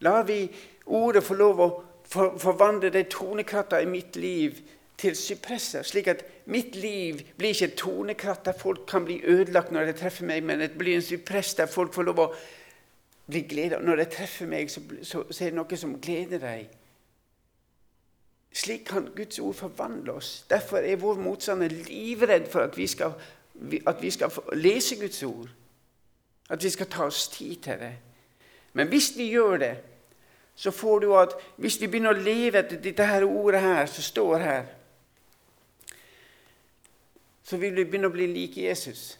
Lar 0.00 0.24
vi 0.26 0.48
Ordet 0.86 1.22
få 1.24 1.34
lov 1.34 1.60
å 1.60 1.68
forvandle 2.10 2.90
de 2.90 3.04
tonekrattene 3.10 3.82
i 3.82 3.90
mitt 3.90 4.16
liv 4.16 4.58
til 4.98 5.16
sypresser, 5.18 5.82
slik 5.82 6.06
at 6.08 6.22
mitt 6.50 6.76
liv 6.78 7.20
blir 7.36 7.54
ikke 7.54 7.66
et 7.68 7.78
tonekratt 7.78 8.46
der 8.46 8.58
folk 8.58 8.86
kan 8.88 9.04
bli 9.04 9.20
ødelagt 9.24 9.72
når 9.74 9.90
de 9.90 9.96
treffer 9.98 10.26
meg, 10.26 10.44
men 10.46 10.62
det 10.62 10.72
blir 10.78 10.96
en 10.96 11.04
sypress 11.04 11.54
der 11.58 11.70
folk 11.70 11.94
får 11.94 12.06
lov 12.08 12.22
å 12.22 12.28
bli 13.26 13.40
gleda. 13.48 13.78
Når 13.78 13.96
de 13.96 14.04
treffer 14.10 14.46
meg, 14.50 14.70
så, 14.70 14.80
så, 15.02 15.24
så 15.30 15.44
er 15.44 15.52
det 15.52 15.58
noe 15.58 15.78
som 15.78 15.96
gleder 16.00 16.42
dem. 16.42 16.66
Slik 18.56 18.86
kan 18.88 19.10
Guds 19.16 19.38
ord 19.38 19.54
forvandle 19.54 20.12
oss. 20.16 20.46
Derfor 20.50 20.78
er 20.78 20.96
vår 20.96 21.18
motstander 21.20 21.68
livredd 21.68 22.48
for 22.48 22.64
at 22.64 22.76
vi 22.78 22.86
skal, 22.88 23.12
at 23.86 24.02
vi 24.02 24.10
skal 24.10 24.32
lese 24.52 24.96
Guds 24.96 25.22
ord. 25.22 25.50
At 26.48 26.64
vi 26.64 26.70
skal 26.70 26.88
ta 26.88 27.04
oss 27.10 27.28
tid 27.28 27.56
til 27.56 27.82
det. 27.82 27.92
Men 28.72 28.88
hvis 28.88 29.12
vi 29.16 29.28
gjør 29.28 29.56
det, 29.56 29.74
så 30.56 30.70
får 30.70 30.98
du 30.98 31.12
at 31.18 31.34
hvis 31.56 31.80
vi 31.80 31.86
begynner 31.86 32.16
å 32.16 32.24
leve 32.24 32.62
etter 32.62 32.80
dette 32.80 33.04
her 33.04 33.26
ordet 33.28 33.60
her 33.60 33.86
som 33.86 34.02
står 34.02 34.38
her, 34.40 34.64
så 37.44 37.56
vil 37.60 37.76
vi 37.76 37.84
begynne 37.84 38.08
å 38.08 38.14
bli 38.14 38.26
like 38.30 38.62
Jesus. 38.62 39.18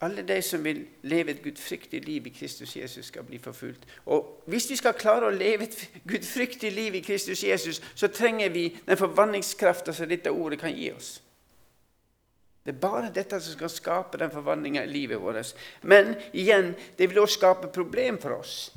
Alle 0.00 0.22
de 0.22 0.42
som 0.42 0.64
vil 0.64 0.86
leve 1.02 1.30
et 1.30 1.42
gudfryktig 1.42 2.04
liv 2.04 2.26
i 2.26 2.30
Kristus 2.30 2.76
Jesus, 2.76 3.06
skal 3.06 3.22
bli 3.24 3.38
forfulgt. 3.38 3.86
Og 4.06 4.42
Hvis 4.46 4.70
vi 4.70 4.76
skal 4.76 4.92
klare 4.98 5.26
å 5.26 5.34
leve 5.34 5.64
et 5.64 5.90
gudfryktig 6.08 6.72
liv 6.72 6.94
i 6.94 7.00
Kristus 7.00 7.44
Jesus, 7.44 7.82
så 7.94 8.08
trenger 8.08 8.48
vi 8.48 8.76
den 8.86 8.96
forvandlingskrafta 8.96 9.92
som 9.92 10.08
dette 10.08 10.30
ordet 10.30 10.60
kan 10.60 10.74
gi 10.74 10.90
oss. 10.92 11.22
Det 12.64 12.74
er 12.74 12.80
bare 12.80 13.12
dette 13.12 13.40
som 13.40 13.52
skal 13.52 13.70
skape 13.70 14.18
den 14.18 14.30
forvandlinga 14.32 14.84
i 14.84 14.88
livet 14.88 15.20
vårt. 15.20 15.54
Men 15.82 16.14
igjen, 16.32 16.74
det 16.98 17.10
vil 17.10 17.18
også 17.18 17.38
skape 17.38 17.68
problem 17.68 18.18
for 18.18 18.38
oss. 18.38 18.72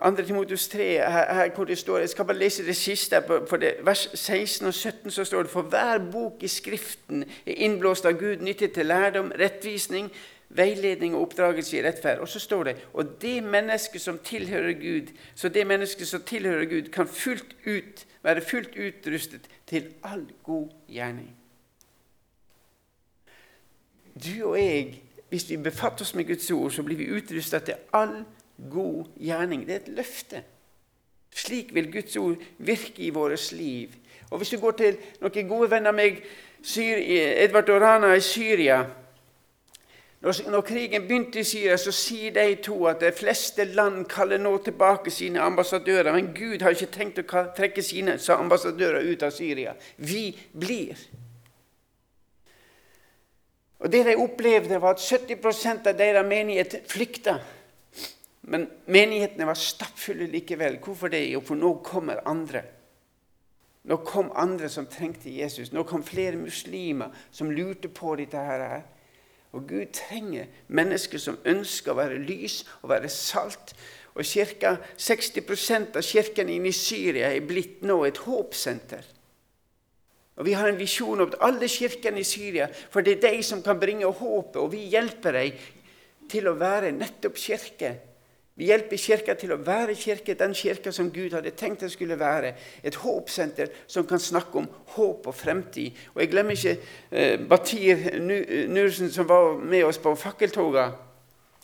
2. 0.00 0.22
Timotus 0.26 0.68
3, 0.68 0.78
her, 0.78 1.34
her, 1.34 1.50
hvor 1.50 1.64
det 1.64 1.78
står, 1.78 1.98
Jeg 1.98 2.08
skal 2.08 2.24
bare 2.24 2.38
lese 2.38 2.66
det 2.66 2.76
siste. 2.76 3.20
På, 3.48 3.56
det, 3.56 3.74
vers 3.82 4.10
16 4.14 4.66
og 4.66 4.74
17 4.74 5.10
så 5.10 5.24
står 5.24 5.42
det 5.42 5.50
For 5.50 5.62
hver 5.62 6.10
bok 6.12 6.42
i 6.42 6.48
Skriften 6.48 7.24
er 7.46 7.52
innblåst 7.52 8.06
av 8.06 8.12
Gud, 8.12 8.36
nyttig 8.36 8.72
til 8.72 8.86
lærdom, 8.86 9.32
rettvisning, 9.38 10.10
veiledning 10.48 11.14
og 11.14 11.22
oppdragelse 11.22 11.76
i 11.76 11.82
rettferd. 11.84 12.18
Og 12.18 12.28
så 12.28 12.40
står 12.40 12.64
det 12.64 12.76
Og 12.92 13.22
det 13.22 13.42
mennesket 13.44 14.00
som 14.00 14.18
tilhører 14.18 14.72
Gud, 14.72 15.12
så 15.34 15.48
det 15.48 15.66
mennesket 15.66 16.08
som 16.08 16.22
tilhører 16.22 16.64
Gud, 16.64 16.82
kan 16.82 17.08
fullt 17.08 17.56
ut, 17.66 18.06
være 18.22 18.40
fullt 18.40 18.76
utrustet 18.76 19.40
til 19.66 19.94
all 20.02 20.26
god 20.42 20.68
gjerning. 20.88 21.36
Du 24.24 24.44
og 24.44 24.58
jeg, 24.58 25.02
hvis 25.28 25.50
vi 25.50 25.56
befatter 25.56 26.04
oss 26.04 26.14
med 26.14 26.24
Guds 26.24 26.50
ord, 26.50 26.70
så 26.70 26.82
blir 26.82 26.96
vi 26.96 27.12
utrustet 27.12 27.62
til 27.62 27.74
all 27.92 28.08
gjerning 28.08 28.39
god 28.70 29.10
gjerning. 29.16 29.66
Det 29.66 29.74
er 29.74 29.82
et 29.84 29.92
løfte. 29.96 30.44
Slik 31.34 31.74
vil 31.74 31.92
Guds 31.92 32.16
ord 32.16 32.36
virke 32.58 33.02
i 33.06 33.10
vårt 33.14 33.52
liv. 33.52 33.94
Og 34.30 34.38
Hvis 34.38 34.50
du 34.50 34.60
går 34.60 34.70
til 34.78 34.96
noen 35.20 35.48
gode 35.48 35.70
venner 35.70 35.90
av 35.90 35.98
meg, 35.98 36.22
Edvard 36.76 37.70
Orana 37.72 38.12
i 38.14 38.20
Syria 38.20 38.82
når, 40.20 40.60
krigen 40.60 41.06
begynte 41.08 41.40
i 41.40 41.44
Syria, 41.48 41.78
så 41.80 41.92
sier 41.96 42.34
de 42.34 42.58
to 42.60 42.82
at 42.90 43.00
de 43.00 43.08
fleste 43.16 43.64
land 43.64 44.02
kaller 44.04 44.38
nå 44.38 44.52
tilbake 44.60 45.10
sine 45.10 45.40
ambassadører. 45.40 46.12
Men 46.12 46.34
Gud 46.36 46.60
har 46.60 46.76
ikke 46.76 46.92
tenkt 46.92 47.22
å 47.22 47.44
trekke 47.56 47.82
sine 47.82 48.18
ambassadører 48.34 49.08
ut 49.08 49.24
av 49.24 49.32
Syria. 49.32 49.72
Vi 49.96 50.26
blir. 50.52 51.00
Og 53.80 53.88
Det 53.92 54.04
de 54.06 54.16
opplevde, 54.20 54.80
var 54.80 54.98
at 54.98 55.00
70% 55.00 55.88
av 55.88 55.96
deres 55.96 56.28
menighet 56.28 56.82
flykta. 56.86 57.38
Men 58.42 58.68
menighetene 58.86 59.46
var 59.46 59.58
stappfulle 59.58 60.26
likevel. 60.30 60.78
Hvorfor 60.80 61.12
det? 61.12 61.26
Jo, 61.28 61.42
for 61.44 61.60
nå 61.60 61.74
kommer 61.84 62.22
andre. 62.28 62.62
Nå 63.84 63.96
kom 64.04 64.30
andre 64.36 64.68
som 64.68 64.88
trengte 64.88 65.32
Jesus. 65.32 65.72
Nå 65.72 65.84
kom 65.88 66.02
flere 66.04 66.36
muslimer 66.40 67.12
som 67.32 67.50
lurte 67.50 67.88
på 67.88 68.16
dette. 68.16 68.36
her. 68.36 68.82
Og 69.52 69.68
Gud 69.68 69.86
trenger 69.92 70.46
mennesker 70.68 71.18
som 71.18 71.38
ønsker 71.44 71.92
å 71.92 71.98
være 71.98 72.20
lys 72.22 72.62
og 72.82 72.92
være 72.92 73.08
salt. 73.08 73.74
Og 74.14 74.26
cirka 74.26 74.76
60% 74.98 75.96
av 75.96 76.02
kirken 76.06 76.48
inne 76.48 76.70
i 76.70 76.76
Syria 76.76 77.32
er 77.34 77.46
blitt 77.46 77.82
nå 77.82 78.04
et 78.04 78.18
håpsenter. 78.18 79.02
Og 80.36 80.46
Vi 80.46 80.52
har 80.52 80.68
en 80.68 80.78
visjon 80.78 81.20
om 81.20 81.32
alle 81.40 81.68
kirkene 81.68 82.20
i 82.20 82.24
Syria, 82.24 82.68
for 82.90 83.02
det 83.02 83.18
er 83.18 83.34
de 83.34 83.42
som 83.42 83.62
kan 83.62 83.80
bringe 83.80 84.06
håpet. 84.06 84.56
Og 84.56 84.72
vi 84.72 84.86
hjelper 84.88 85.32
dem 85.32 85.52
til 86.30 86.48
å 86.48 86.56
være 86.56 86.92
nettopp 86.92 87.36
kirke 87.36 87.90
vi 88.58 88.66
hjelper 88.68 88.98
Kirka 89.00 89.34
til 89.38 89.54
å 89.54 89.60
være 89.64 89.94
kirke, 89.96 90.34
den 90.36 90.52
kirka 90.54 90.92
som 90.92 91.08
Gud 91.14 91.32
hadde 91.32 91.54
tenkt 91.56 91.80
det 91.84 91.92
skulle 91.94 92.18
være. 92.20 92.52
Et 92.84 92.96
håpsenter 93.02 93.70
som 93.86 94.04
kan 94.06 94.20
snakke 94.20 94.58
om 94.60 94.68
håp 94.96 95.28
og 95.30 95.34
fremtid. 95.34 95.96
Og 96.14 96.20
Jeg 96.20 96.32
glemmer 96.32 96.58
ikke 96.58 96.76
eh, 97.10 97.38
Batir 97.40 98.18
Nursen, 98.68 99.10
som 99.10 99.28
var 99.28 99.56
med 99.64 99.84
oss 99.84 99.98
på 99.98 100.12
fakkeltoga 100.14 100.90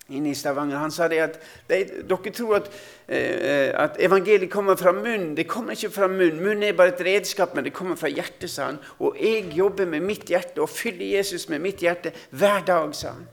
inne 0.09 0.31
i 0.31 0.39
Stavanger. 0.39 0.79
Han 0.79 0.95
sa 0.95 1.09
det 1.11 1.21
at 1.21 1.39
de, 1.69 1.83
dere 2.07 2.33
tror 2.33 2.61
at, 2.61 2.73
eh, 3.09 3.75
at, 3.75 4.01
evangeliet 4.01 4.51
kommer 4.51 4.79
fra 4.81 4.95
munnen. 4.95 5.35
Det 5.37 5.49
kommer 5.51 5.77
ikke 5.77 5.91
fra 5.91 6.09
munnen. 6.09 6.41
Munnen 6.41 6.63
er 6.63 6.77
bare 6.79 6.95
et 6.95 7.07
redskap, 7.07 7.55
men 7.55 7.67
det 7.67 7.75
kommer 7.75 7.99
fra 8.01 8.09
hjertet, 8.09 8.51
sa 8.51 8.71
han. 8.71 8.79
Og 8.99 9.19
jeg 9.21 9.51
jobber 9.59 9.87
med 9.87 10.07
mitt 10.07 10.31
hjerte 10.31 10.63
og 10.63 10.71
fyller 10.71 11.19
Jesus 11.19 11.49
med 11.49 11.59
mitt 11.59 11.83
hjerte 11.83 12.15
hver 12.31 12.63
dag, 12.67 12.95
sa 12.95 13.19
han. 13.19 13.27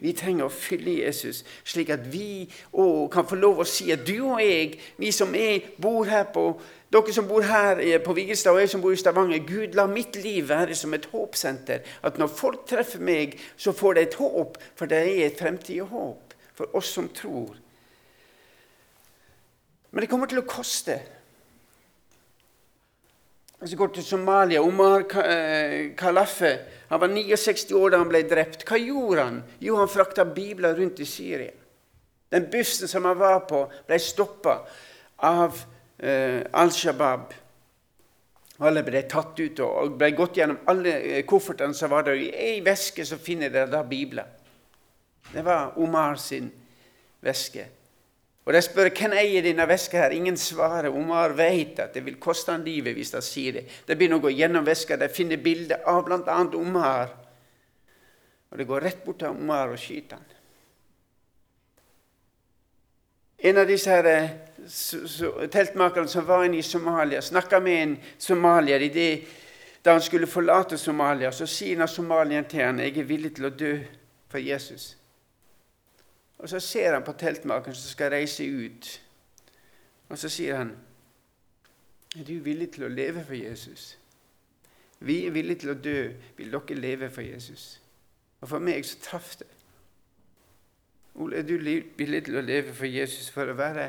Vi 0.00 0.14
trenger 0.16 0.48
å 0.48 0.52
fylle 0.52 0.96
Jesus, 1.02 1.42
slik 1.64 1.92
at 1.92 2.06
vi 2.12 2.48
òg 2.72 3.10
kan 3.12 3.26
få 3.28 3.36
lov 3.36 3.60
å 3.60 3.68
si 3.68 3.90
at 3.92 4.06
du 4.08 4.16
og 4.30 4.40
jeg, 4.40 4.78
vi 4.96 5.10
som 5.12 5.34
er, 5.36 5.66
bor 5.80 6.08
her 6.08 6.30
på 6.32 6.54
dere 6.90 7.12
som 7.14 7.28
bor 7.28 7.44
her 7.46 7.78
på 8.02 8.14
Vigelstad, 8.16 8.50
og 8.50 8.64
jeg 8.64 8.70
som 8.72 8.80
bor 8.82 8.90
i 8.90 8.98
Stavanger, 8.98 9.44
Gud, 9.46 9.76
la 9.78 9.84
mitt 9.86 10.16
liv 10.18 10.48
være 10.48 10.74
som 10.74 10.94
et 10.96 11.06
håpsenter. 11.12 11.84
At 12.02 12.18
når 12.18 12.32
folk 12.34 12.64
treffer 12.66 13.02
meg, 13.04 13.36
så 13.54 13.70
får 13.76 13.94
de 13.94 14.02
et 14.08 14.16
håp, 14.18 14.58
for 14.74 14.90
det 14.90 14.98
er 14.98 15.28
et 15.28 15.38
fremtidig 15.38 15.86
håp 15.92 16.34
for 16.58 16.74
oss 16.76 16.90
som 16.96 17.06
tror. 17.14 17.54
Men 19.90 20.02
det 20.02 20.10
kommer 20.10 20.30
til 20.30 20.42
å 20.42 20.48
koste. 20.50 20.98
Vi 23.60 23.76
går 23.76 23.90
til 23.92 24.04
Somalia 24.04 24.62
Omar 24.64 25.02
eh, 25.20 25.90
Kalafe 25.96 26.54
han 26.90 27.00
var 27.00 27.08
69 27.08 27.72
år 27.72 27.92
da 27.92 27.98
han 28.00 28.08
ble 28.10 28.24
drept. 28.26 28.64
Hva 28.66 28.78
gjorde 28.80 29.22
han? 29.22 29.36
Jo, 29.62 29.76
han 29.78 29.90
frakta 29.90 30.24
bibler 30.26 30.74
rundt 30.74 30.98
i 30.98 31.06
Syria. 31.06 31.52
Den 32.30 32.48
bussen 32.50 32.90
som 32.90 33.04
han 33.06 33.18
var 33.18 33.44
på, 33.46 33.60
ble 33.86 33.98
stoppa 34.02 34.56
av 35.28 35.60
eh, 36.02 36.40
Al 36.50 36.72
Shabaab. 36.74 37.36
Alle 38.66 38.82
ble 38.84 39.04
tatt 39.06 39.38
ut 39.38 39.62
og 39.62 39.94
ble 40.00 40.10
gått 40.18 40.40
gjennom 40.40 40.64
alle 40.72 40.96
eh, 40.98 41.22
koffertene 41.30 41.78
som 41.78 41.94
var 41.94 42.08
der. 42.08 42.18
I 42.18 42.32
ei 42.34 42.58
veske 42.66 43.06
så 43.06 43.20
finner 43.22 43.54
dere 43.54 43.70
da 43.70 43.84
bibler. 43.86 44.26
Det 45.30 45.46
var 45.46 45.78
Omar 45.78 46.18
sin 46.18 46.50
veske. 47.22 47.68
Og 48.50 48.54
De 48.54 48.60
spør 48.66 48.88
hvem 48.90 49.12
eier 49.14 49.44
denne 49.46 49.62
veska. 49.70 49.98
her? 50.00 50.10
Ingen 50.10 50.36
svarer. 50.36 50.88
Omar 50.90 51.36
vet 51.38 51.78
at 51.78 51.94
det 51.94 52.00
vil 52.02 52.16
koste 52.18 52.50
han 52.50 52.64
livet 52.66 52.96
hvis 52.96 53.12
han 53.14 53.22
sier 53.22 53.52
det. 53.52 53.62
De 53.86 53.94
begynner 53.94 54.18
å 54.18 54.24
gå 54.24 54.32
gjennom 54.34 54.66
veska. 54.66 54.96
De 54.98 55.06
finner 55.08 55.38
bilder 55.38 55.84
av 55.86 56.02
bl.a. 56.08 56.38
Omar. 56.58 57.12
Og 58.50 58.58
det 58.58 58.66
går 58.66 58.80
rett 58.80 59.04
bort 59.04 59.20
til 59.22 59.30
Omar 59.30 59.70
og 59.70 59.78
skyter 59.78 60.18
han. 60.18 60.26
En 63.38 63.62
av 63.62 63.70
disse 63.70 63.94
her, 63.94 64.06
eh, 64.10 65.46
teltmakerne 65.46 66.10
som 66.10 66.26
var 66.26 66.42
inne 66.44 66.58
i 66.58 66.66
Somalia, 66.66 67.22
snakka 67.22 67.60
med 67.60 67.82
en 67.82 67.98
somalier 68.18 68.82
i 68.82 68.88
det, 68.88 69.24
da 69.82 69.92
han 69.92 70.02
skulle 70.02 70.26
forlate 70.26 70.76
Somalia. 70.76 71.30
Så 71.30 71.46
sier 71.46 71.86
somalieren 71.86 72.44
til 72.44 72.64
han, 72.64 72.78
'Jeg 72.78 72.98
er 72.98 73.04
villig 73.04 73.34
til 73.36 73.44
å 73.44 73.56
dø 73.56 73.78
for 74.28 74.38
Jesus'. 74.38 74.99
Og 76.40 76.48
så 76.48 76.60
ser 76.60 76.94
han 76.94 77.04
på 77.04 77.12
teltmakeren 77.12 77.76
som 77.76 77.92
skal 77.92 78.14
reise 78.14 78.46
ut, 78.48 78.88
og 80.08 80.18
så 80.18 80.28
sier 80.32 80.56
han 80.56 80.76
Er 82.16 82.24
du 82.26 82.40
villig 82.42 82.72
til 82.74 82.88
å 82.88 82.90
leve 82.90 83.22
for 83.24 83.36
Jesus? 83.38 83.96
Vi 84.98 85.26
er 85.26 85.30
villige 85.30 85.62
til 85.62 85.70
å 85.70 85.78
dø. 85.78 85.98
Vil 86.36 86.50
dere 86.50 86.76
leve 86.76 87.10
for 87.10 87.22
Jesus? 87.22 87.80
Og 88.40 88.48
for 88.48 88.58
meg 88.58 88.84
så 88.84 88.98
traff 89.04 89.36
det. 89.38 89.46
Ole, 91.14 91.36
er 91.36 91.46
du 91.46 91.54
villig 91.96 92.24
til 92.26 92.36
å 92.36 92.42
leve 92.42 92.74
for 92.74 92.90
Jesus 92.90 93.30
for 93.30 93.46
å 93.46 93.54
være 93.54 93.86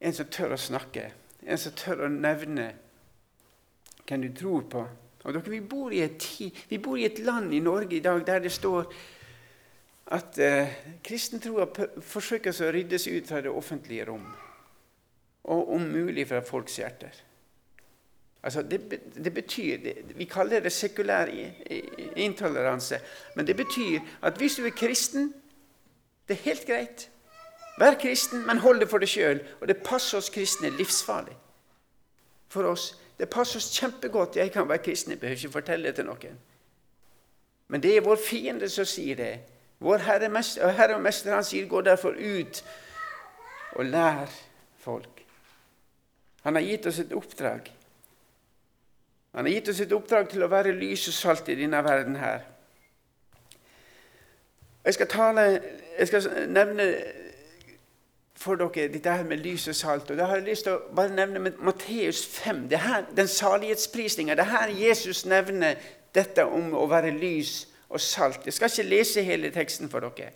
en 0.00 0.16
som 0.16 0.26
tør 0.26 0.56
å 0.56 0.60
snakke? 0.60 1.06
En 1.46 1.60
som 1.60 1.76
tør 1.78 2.06
å 2.06 2.10
nevne 2.10 2.72
hvem 4.04 4.26
du 4.26 4.30
tror 4.36 4.66
på? 4.70 4.84
Og 5.24 5.32
dere, 5.32 5.50
vi 5.54 5.60
bor, 5.60 5.94
tid, 6.18 6.64
vi 6.68 6.78
bor 6.78 6.98
i 6.98 7.06
et 7.06 7.22
land 7.24 7.54
i 7.54 7.62
Norge 7.64 7.96
i 7.96 8.04
dag 8.04 8.26
der 8.26 8.42
det 8.44 8.52
står 8.52 8.90
at 10.12 10.38
eh, 10.38 10.72
kristentroa 11.04 11.68
forsøker 12.04 12.52
å 12.52 12.72
rydde 12.74 12.98
seg 13.00 13.20
ut 13.20 13.30
fra 13.30 13.40
det 13.44 13.52
offentlige 13.52 14.08
rom, 14.10 14.26
og 15.44 15.70
om 15.76 15.86
mulig 15.88 16.26
fra 16.28 16.42
folks 16.44 16.76
hjerter. 16.80 17.22
Altså, 18.44 18.62
det, 18.62 18.80
det 19.24 19.34
betyr, 19.34 19.76
det, 19.76 19.94
Vi 20.14 20.24
kaller 20.24 20.60
det 20.60 20.72
sekulær 20.72 21.30
intoleranse. 22.16 22.98
Men 23.36 23.46
det 23.46 23.56
betyr 23.56 24.00
at 24.22 24.36
hvis 24.36 24.56
du 24.56 24.66
er 24.66 24.76
kristen 24.76 25.32
Det 26.28 26.36
er 26.36 26.44
helt 26.44 26.66
greit. 26.66 27.10
Vær 27.78 27.94
kristen, 28.00 28.46
men 28.46 28.58
hold 28.58 28.80
det 28.80 28.88
for 28.88 28.98
deg 28.98 29.08
sjøl. 29.08 29.40
Og 29.60 29.68
det 29.68 29.82
passer 29.84 30.18
oss 30.18 30.30
kristne 30.32 30.70
livsfarlig. 30.70 31.34
For 32.48 32.64
oss. 32.64 32.94
Det 33.18 33.28
passer 33.28 33.60
oss 33.60 33.72
kjempegodt. 33.76 34.36
Jeg 34.36 34.52
kan 34.52 34.68
være 34.68 34.82
kristen, 34.82 35.12
jeg 35.12 35.20
behøver 35.20 35.36
ikke 35.36 35.52
fortelle 35.52 35.88
det 35.88 35.94
til 35.94 36.08
noen. 36.08 36.38
Men 37.68 37.82
det 37.82 37.96
er 37.96 38.06
vår 38.06 38.16
fiende 38.16 38.68
som 38.68 38.88
sier 38.88 39.16
det. 39.16 39.34
Vår 39.84 39.98
Herre, 40.06 40.30
Herre 40.72 40.94
og 40.94 41.02
Mester 41.02 41.34
han 41.34 41.44
sier, 41.44 41.66
'Gå 41.68 41.80
derfor 41.80 42.08
ut 42.08 42.64
og 43.72 43.84
lær 43.84 44.30
folk'. 44.80 45.24
Han 46.42 46.54
har 46.54 46.62
gitt 46.62 46.86
oss 46.86 46.98
et 46.98 47.12
oppdrag. 47.12 47.72
Han 49.34 49.44
har 49.44 49.52
gitt 49.52 49.68
oss 49.68 49.80
et 49.80 49.92
oppdrag 49.92 50.28
til 50.28 50.42
å 50.42 50.48
være 50.48 50.72
lys 50.72 51.08
og 51.08 51.14
salt 51.14 51.48
i 51.48 51.54
denne 51.54 51.84
verden 51.84 52.16
her. 52.16 52.40
Jeg 54.84 54.94
skal, 54.94 55.06
tale, 55.06 55.60
jeg 55.98 56.06
skal 56.08 56.48
nevne 56.48 56.94
for 58.36 58.54
dere 58.60 58.88
dette 58.92 59.10
her 59.10 59.24
med 59.24 59.36
lys 59.36 59.68
og 59.68 59.74
salt. 59.74 60.10
og 60.10 60.16
Da 60.16 60.24
har 60.24 60.36
jeg 60.36 60.48
lyst 60.48 60.64
til 60.64 60.72
å 60.72 60.94
bare 60.96 61.12
nevne 61.16 61.38
Matteus 61.40 62.26
5, 62.26 62.68
det 62.68 62.78
her, 62.78 63.04
den 63.16 63.28
salighetsprisninga. 63.28 64.34
Det 64.34 64.44
er 64.44 64.56
her 64.56 64.68
Jesus 64.68 65.26
nevner 65.26 65.74
dette 66.14 66.44
om 66.44 66.74
å 66.74 66.86
være 66.86 67.10
lys 67.10 67.54
og 67.54 67.62
salt 67.62 67.73
og 67.88 68.00
salt. 68.00 68.46
Jeg 68.46 68.54
skal 68.56 68.70
ikke 68.70 68.88
lese 68.88 69.22
hele 69.22 69.50
teksten 69.54 69.90
for 69.90 70.00
dere, 70.00 70.32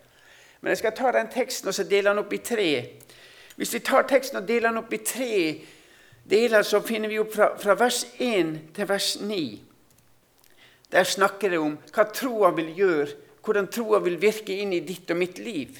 men 0.61 0.73
jeg 0.75 0.83
skal 0.83 0.97
ta 0.97 1.13
den 1.15 1.31
teksten 1.33 1.69
og 1.69 1.75
så 1.75 1.85
dele 1.85 2.11
den 2.11 2.23
opp 2.25 2.33
i 2.33 2.43
tre. 2.43 2.71
Hvis 3.57 3.75
vi 3.75 3.79
tar 3.79 4.07
teksten 4.11 4.43
og 4.43 4.49
deler 4.49 4.71
den 4.71 4.83
opp 4.83 4.93
i 4.93 5.03
tre 5.03 5.33
deler, 6.31 6.63
så 6.63 6.81
finner 6.81 7.09
vi 7.09 7.19
opp 7.19 7.33
fra, 7.35 7.53
fra 7.59 7.75
vers 7.79 8.05
1 8.19 8.53
til 8.75 8.89
vers 8.89 9.17
9. 9.21 9.41
Der 10.93 11.05
snakker 11.05 11.53
det 11.53 11.59
om 11.59 11.77
hva 11.93 12.05
troa 12.15 12.53
vil 12.57 12.71
gjøre, 12.77 13.09
hvordan 13.45 13.69
troa 13.73 14.01
vil 14.05 14.19
virke 14.21 14.57
inn 14.61 14.73
i 14.77 14.85
ditt 14.85 15.11
og 15.11 15.21
mitt 15.21 15.39
liv. 15.39 15.79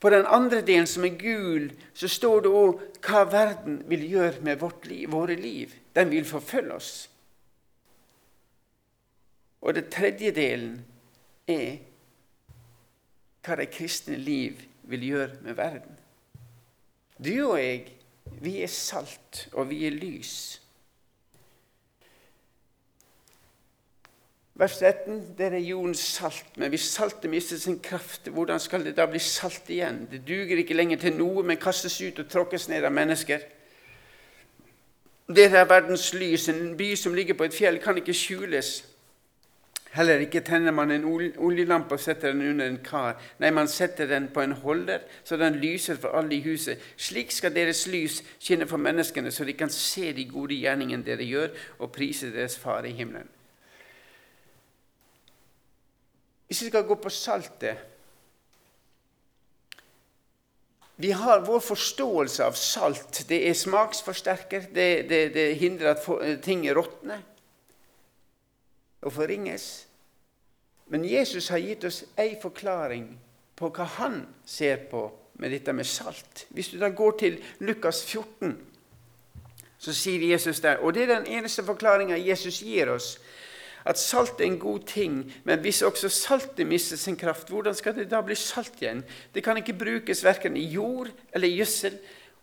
På 0.00 0.10
den 0.10 0.24
andre 0.26 0.62
delen, 0.64 0.86
som 0.86 1.04
er 1.04 1.16
gul, 1.20 1.70
så 1.94 2.08
står 2.08 2.44
det 2.44 2.52
òg 2.56 2.84
hva 3.04 3.24
verden 3.28 3.82
vil 3.88 4.06
gjøre 4.08 4.40
med 4.44 4.62
liv, 4.88 5.10
våre 5.12 5.36
liv. 5.36 5.74
Den 5.94 6.10
vil 6.10 6.24
forfølge 6.24 6.74
oss. 6.74 7.10
Og 9.70 9.74
den 9.74 9.90
tredje 9.90 10.32
delen 10.34 10.80
er 11.46 11.76
hva 13.46 13.54
det 13.60 13.68
kristne 13.70 14.16
liv 14.18 14.64
vil 14.90 15.04
gjøre 15.06 15.36
med 15.44 15.54
verden. 15.54 15.94
Du 17.14 17.52
og 17.52 17.60
jeg, 17.62 17.84
vi 18.42 18.56
er 18.64 18.72
salt, 18.74 19.44
og 19.52 19.70
vi 19.70 19.84
er 19.86 19.94
lys. 19.94 20.58
Vers 24.58 24.80
13 24.82 25.38
der 25.38 25.54
er 25.54 25.62
jordens 25.62 26.02
salt, 26.02 26.50
men 26.56 26.74
hvis 26.74 26.90
saltet 26.90 27.30
mister 27.30 27.58
sin 27.58 27.78
kraft, 27.78 28.26
hvordan 28.26 28.58
skal 28.58 28.84
det 28.84 28.96
da 28.98 29.06
bli 29.06 29.22
salt 29.22 29.70
igjen? 29.70 30.08
Det 30.10 30.24
duger 30.26 30.64
ikke 30.64 30.74
lenger 30.74 30.98
til 30.98 31.14
noe, 31.14 31.46
men 31.46 31.62
kastes 31.62 32.02
ut 32.02 32.18
og 32.18 32.26
tråkkes 32.26 32.66
ned 32.74 32.82
av 32.82 32.98
mennesker. 32.98 33.46
Dere 35.30 35.62
er 35.62 35.74
verdens 35.78 36.10
lys. 36.10 36.50
En 36.50 36.74
by 36.76 36.96
som 36.98 37.14
ligger 37.14 37.38
på 37.38 37.46
et 37.46 37.54
fjell, 37.54 37.78
kan 37.78 38.02
ikke 38.02 38.18
skjules. 38.18 38.80
Heller 39.90 40.22
ikke 40.22 40.40
tenner 40.46 40.70
man 40.70 40.92
en 40.94 41.04
oljelampe 41.04 41.96
og 41.96 42.00
setter 42.00 42.30
den 42.30 42.44
under 42.52 42.68
en 42.70 42.78
kar. 42.84 43.16
Nei, 43.42 43.50
man 43.50 43.68
setter 43.68 44.06
den 44.06 44.28
på 44.30 44.44
en 44.44 44.52
holder, 44.62 45.02
så 45.26 45.36
den 45.36 45.58
lyser 45.58 45.98
for 45.98 46.14
alle 46.14 46.36
i 46.36 46.44
huset. 46.44 46.78
Slik 46.94 47.34
skal 47.34 47.54
deres 47.56 47.82
lys 47.90 48.20
skinne 48.38 48.68
for 48.70 48.78
menneskene, 48.78 49.32
så 49.34 49.44
de 49.44 49.56
kan 49.58 49.72
se 49.74 50.12
de 50.14 50.28
gode 50.30 50.54
gjerningene 50.54 51.02
dere 51.06 51.26
gjør, 51.26 51.50
og 51.80 51.90
prise 51.92 52.30
deres 52.30 52.54
Far 52.58 52.86
i 52.86 52.94
himmelen. 52.94 53.26
Hvis 56.46 56.62
vi 56.62 56.70
skal 56.70 56.86
gå 56.86 56.94
på 56.98 57.10
saltet 57.14 57.86
vi 61.00 61.10
har 61.16 61.40
Vår 61.46 61.62
forståelse 61.64 62.44
av 62.44 62.56
salt 62.58 63.22
det 63.30 63.38
er 63.48 63.54
smaksforsterker, 63.56 64.66
det, 64.74 64.88
det, 65.08 65.20
det 65.32 65.46
hindrer 65.56 65.94
at 65.94 66.42
ting 66.44 66.66
råtner 66.76 67.22
og 69.02 69.12
forringes. 69.12 69.86
Men 70.90 71.04
Jesus 71.04 71.48
har 71.48 71.62
gitt 71.62 71.84
oss 71.86 72.02
ei 72.18 72.34
forklaring 72.42 73.12
på 73.56 73.70
hva 73.70 73.86
han 73.98 74.22
ser 74.46 74.86
på 74.90 75.04
med 75.40 75.54
dette 75.54 75.72
med 75.72 75.86
salt. 75.88 76.46
Hvis 76.50 76.72
du 76.72 76.78
da 76.80 76.90
går 76.92 77.16
til 77.20 77.38
Lukas 77.64 78.02
14, 78.04 78.56
så 79.80 79.94
sier 79.96 80.26
Jesus 80.32 80.60
der 80.60 80.82
Og 80.84 80.94
det 80.94 81.06
er 81.06 81.14
den 81.14 81.30
eneste 81.38 81.64
forklaringa 81.64 82.18
Jesus 82.18 82.60
gir 82.60 82.90
oss. 82.92 83.18
At 83.84 83.98
salt 83.98 84.40
er 84.40 84.44
en 84.44 84.58
god 84.60 84.84
ting, 84.86 85.22
men 85.44 85.60
hvis 85.64 85.82
også 85.82 86.08
saltet 86.08 86.66
mister 86.66 86.96
sin 87.00 87.16
kraft, 87.16 87.48
hvordan 87.48 87.74
skal 87.74 87.94
det 87.96 88.10
da 88.10 88.20
bli 88.20 88.34
salt 88.36 88.76
igjen? 88.82 89.00
Det 89.34 89.44
kan 89.44 89.56
ikke 89.56 89.78
brukes 89.78 90.24
verken 90.24 90.56
i 90.56 90.66
jord 90.68 91.08
eller 91.32 91.48
gjødsel. 91.48 91.96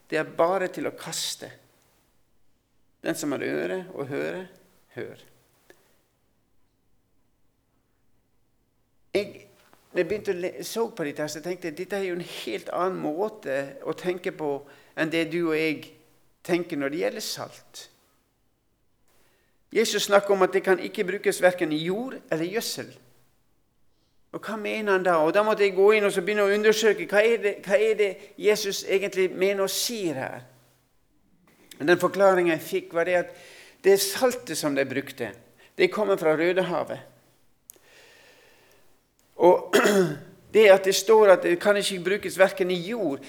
Det 0.09 0.17
er 0.17 0.35
bare 0.37 0.71
til 0.73 0.87
å 0.89 0.95
kaste. 0.97 1.51
Den 3.03 3.15
som 3.15 3.31
har 3.35 3.45
øre 3.45 3.83
og 3.93 4.07
høre, 4.09 4.47
hør. 4.95 5.21
Jeg, 9.17 9.47
når 9.91 10.01
jeg 10.01 10.07
begynte 10.07 10.35
å 10.37 10.63
så 10.67 10.87
på 10.93 11.05
dette, 11.07 11.27
så 11.31 11.41
tenkte 11.41 11.71
at 11.71 11.77
dette 11.77 11.97
er 11.97 12.09
jo 12.11 12.17
en 12.17 12.27
helt 12.29 12.69
annen 12.75 12.99
måte 13.01 13.57
å 13.87 13.95
tenke 13.97 14.33
på 14.37 14.51
enn 14.97 15.13
det 15.13 15.27
du 15.33 15.39
og 15.47 15.55
jeg 15.57 15.93
tenker 16.45 16.79
når 16.79 16.93
det 16.93 17.01
gjelder 17.03 17.25
salt. 17.25 17.87
Jesus 19.73 20.07
snakker 20.07 20.33
om 20.33 20.45
at 20.45 20.53
det 20.53 20.63
kan 20.63 20.79
ikke 20.79 21.05
brukes 21.07 21.41
verken 21.43 21.73
i 21.75 21.81
jord 21.83 22.15
eller 22.31 22.45
gjødsel. 22.45 22.93
Og 24.35 24.43
Hva 24.43 24.55
mener 24.59 24.91
han 24.91 25.03
da? 25.03 25.17
Og 25.23 25.33
Da 25.33 25.43
måtte 25.43 25.63
jeg 25.63 25.75
gå 25.75 25.91
inn 25.95 26.05
og 26.05 26.13
begynne 26.13 26.45
å 26.45 26.53
undersøke 26.53 27.07
hva 27.09 27.23
er, 27.23 27.37
det, 27.41 27.53
hva 27.65 27.77
er 27.79 27.97
det 27.99 28.11
Jesus 28.37 28.83
egentlig 28.83 29.31
mener 29.31 29.65
og 29.65 29.71
sier 29.71 30.19
her. 30.19 30.45
Den 31.79 31.99
forklaringa 31.99 32.55
jeg 32.55 32.65
fikk, 32.65 32.93
var 32.93 33.05
det 33.05 33.15
at 33.19 33.35
det 33.83 33.99
saltet 34.01 34.57
som 34.57 34.75
de 34.75 34.85
brukte, 34.85 35.31
det 35.77 35.91
kommer 35.93 36.17
fra 36.17 36.35
Rødehavet. 36.35 37.16
Og 39.37 39.73
det 40.53 40.69
at 40.73 40.85
det 40.85 40.95
står 40.95 41.35
at 41.35 41.43
det 41.45 41.59
kan 41.61 41.77
ikke 41.77 42.03
brukes 42.03 42.39
verken 42.39 42.71
i 42.71 42.79
jord 42.89 43.19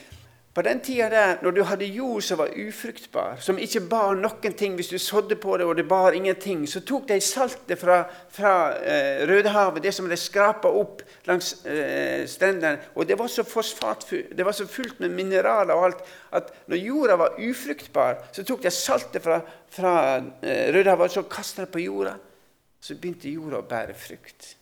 På 0.54 0.62
den 0.62 0.80
tida 0.80 1.06
der, 1.12 1.36
når 1.42 1.50
du 1.50 1.60
hadde 1.62 1.86
jord 1.86 2.22
som 2.22 2.38
var 2.40 2.48
ufruktbar, 2.56 3.36
som 3.38 3.58
ikke 3.62 3.84
bar 3.90 4.16
noen 4.18 4.54
ting 4.56 4.74
Hvis 4.74 4.88
du 4.88 4.98
sådde 4.98 5.36
på 5.36 5.56
det, 5.56 5.66
og 5.66 5.76
det 5.76 5.84
bar 5.88 6.16
ingenting, 6.16 6.64
så 6.68 6.80
tok 6.80 7.06
de 7.08 7.20
saltet 7.20 7.78
fra, 7.78 8.00
fra 8.30 8.54
eh, 8.80 9.22
Rødehavet, 9.28 9.82
det 9.82 9.94
som 9.94 10.08
de 10.08 10.16
skrapa 10.16 10.68
opp 10.68 11.04
langs 11.28 11.52
eh, 11.66 12.26
strendene 12.26 12.90
Og 12.94 13.06
det 13.06 13.18
var 13.18 13.28
så 13.28 13.44
fosfatfullt, 13.44 14.32
det 14.36 14.46
var 14.46 14.56
så 14.56 14.66
fullt 14.66 15.00
med 15.00 15.14
mineraler 15.14 15.74
og 15.76 15.84
alt, 15.90 16.04
at 16.32 16.50
når 16.66 16.84
jorda 16.88 17.18
var 17.20 17.38
ufruktbar, 17.38 18.24
så 18.32 18.42
tok 18.42 18.64
de 18.64 18.72
saltet 18.74 19.22
fra, 19.22 19.42
fra 19.70 19.94
eh, 20.42 20.72
Rødehavet 20.74 21.12
og 21.12 21.18
så 21.20 21.28
kasta 21.28 21.66
det 21.66 21.72
på 21.76 21.84
jorda. 21.84 22.16
Så 22.80 22.94
begynte 22.94 23.30
jorda 23.30 23.60
å 23.60 23.68
bære 23.68 23.94
frukt. 23.98 24.57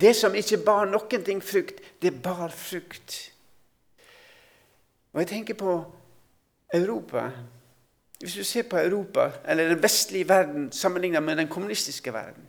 Det 0.00 0.14
som 0.16 0.34
ikke 0.34 0.62
bar 0.64 0.86
noen 0.88 1.24
ting 1.24 1.42
frukt, 1.44 1.80
det 2.02 2.14
bar 2.22 2.48
frukt. 2.48 3.18
Og 5.12 5.20
jeg 5.20 5.28
tenker 5.28 5.54
på 5.54 5.74
Europa. 6.74 7.28
Hvis 8.20 8.34
du 8.34 8.44
ser 8.44 8.62
på 8.70 8.78
Europa, 8.78 9.30
eller 9.48 9.68
den 9.68 9.82
vestlige 9.82 10.28
verden 10.28 10.72
sammenlignet 10.72 11.22
med 11.22 11.36
den 11.36 11.48
kommunistiske 11.48 12.12
verden 12.12 12.48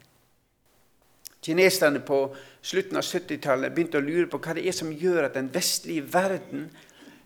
Kineserne 1.44 2.00
på 2.00 2.36
slutten 2.62 2.98
av 2.98 3.04
70-tallet 3.04 3.74
begynte 3.76 4.00
å 4.00 4.06
lure 4.06 4.30
på 4.32 4.40
hva 4.40 4.54
det 4.56 4.64
er 4.68 4.76
som 4.76 4.94
gjør 4.96 5.26
at 5.28 5.36
den 5.36 5.50
vestlige 5.52 6.06
verden 6.14 6.70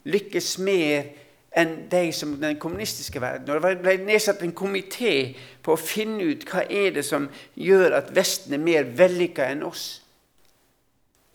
lykkes 0.10 0.56
mer 0.66 1.12
enn 1.58 1.76
de 1.92 2.02
som 2.14 2.34
den 2.42 2.58
kommunistiske 2.62 3.22
verden. 3.22 3.50
Og 3.50 3.62
Det 3.62 3.78
ble 3.84 3.96
nedsatt 4.08 4.42
en 4.42 4.56
komité 4.58 5.36
på 5.62 5.74
å 5.74 5.82
finne 5.82 6.32
ut 6.32 6.46
hva 6.50 6.66
er 6.66 6.98
det 6.98 7.06
som 7.06 7.30
gjør 7.56 8.00
at 8.00 8.12
Vesten 8.16 8.58
er 8.58 8.64
mer 8.64 8.90
vellykka 8.98 9.52
enn 9.52 9.66
oss. 9.68 10.02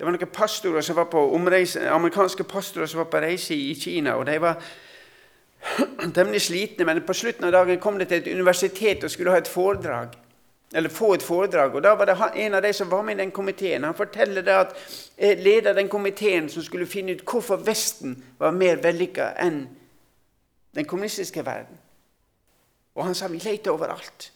Det 0.03 0.07
var 0.09 0.17
noen 0.17 0.31
pastorer 0.35 0.83
som 0.83 0.97
var 0.99 1.05
på 1.07 1.21
omreise, 1.31 1.79
amerikanske 1.87 2.43
pastorer 2.51 2.89
som 2.91 2.99
var 2.99 3.07
på 3.13 3.21
reise 3.23 3.55
i 3.55 3.75
Kina. 3.79 4.17
og 4.19 4.27
de 4.27 4.41
var 4.43 4.57
temmelig 6.17 6.41
slitne, 6.43 6.85
men 6.85 7.05
på 7.07 7.15
slutten 7.15 7.45
av 7.47 7.53
dagen 7.53 7.79
kom 7.79 7.99
de 7.99 8.09
til 8.11 8.19
et 8.19 8.33
universitet 8.35 9.05
og 9.05 9.13
skulle 9.15 9.31
ha 9.31 9.39
et 9.39 9.49
foredrag 9.49 10.17
eller 10.75 10.91
få 10.91 11.13
et 11.15 11.23
foredrag. 11.23 11.75
og 11.75 11.83
Da 11.83 11.95
var 11.95 12.05
det 12.11 12.17
en 12.35 12.55
av 12.55 12.63
de 12.63 12.73
som 12.73 12.91
var 12.91 13.03
med 13.03 13.15
i 13.15 13.19
den 13.19 13.31
komiteen. 13.31 13.85
Han 13.85 13.95
forteller 13.95 14.43
det 14.43 14.51
at 14.51 14.75
eh, 15.19 15.39
leder 15.39 15.73
den 15.73 15.89
komiteen 15.89 16.49
som 16.49 16.63
skulle 16.63 16.87
finne 16.87 17.13
ut 17.13 17.23
hvorfor 17.23 17.63
Vesten 17.63 18.25
var 18.39 18.51
mer 18.51 18.83
vellykka 18.83 19.37
enn 19.39 19.69
den 20.75 20.85
kommunistiske 20.85 21.47
verden. 21.47 21.79
Og 22.95 23.05
han 23.05 23.15
sa 23.15 23.29
vi 23.29 23.39
lette 23.39 23.71
overalt. 23.71 24.33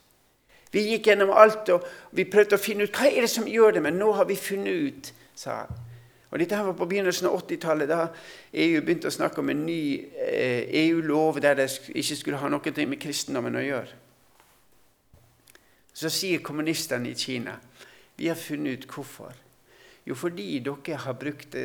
Vi 0.71 0.87
gikk 0.93 1.11
gjennom 1.11 1.35
alt 1.35 1.69
og 1.75 1.83
vi 2.13 2.25
prøvde 2.25 2.55
å 2.55 2.63
finne 2.63 2.87
ut 2.87 2.95
hva 2.95 3.11
er 3.11 3.27
det 3.27 3.35
som 3.35 3.51
gjør 3.51 3.73
det, 3.73 3.83
men 3.83 3.99
nå 3.99 4.13
har 4.13 4.31
vi 4.31 4.37
funnet 4.37 4.75
ut, 4.75 5.15
sa 5.37 5.61
han. 5.63 5.85
Og 6.33 6.41
Dette 6.43 6.59
var 6.59 6.75
på 6.77 6.89
begynnelsen 6.91 7.29
av 7.31 7.39
80-tallet, 7.39 7.89
da 7.89 8.09
EU 8.59 8.81
begynte 8.83 9.09
å 9.09 9.15
snakke 9.15 9.41
om 9.41 9.53
en 9.53 9.63
ny 9.69 9.81
eh, 10.19 10.67
EU-lov 10.83 11.39
der 11.41 11.55
det 11.61 11.69
ikke 11.95 12.19
skulle 12.19 12.41
ha 12.43 12.51
noe 12.51 12.75
med 12.83 13.01
kristendommen 13.01 13.57
å 13.57 13.63
gjøre. 13.63 14.03
Så 15.97 16.11
sier 16.13 16.45
kommunistene 16.45 17.13
i 17.13 17.17
Kina 17.17 17.57
vi 18.17 18.29
har 18.29 18.37
funnet 18.37 18.81
ut 18.81 18.91
hvorfor. 18.91 19.35
Jo, 20.07 20.15
fordi 20.15 20.61
dere 20.63 20.99
har 21.03 21.17
brukt 21.19 21.57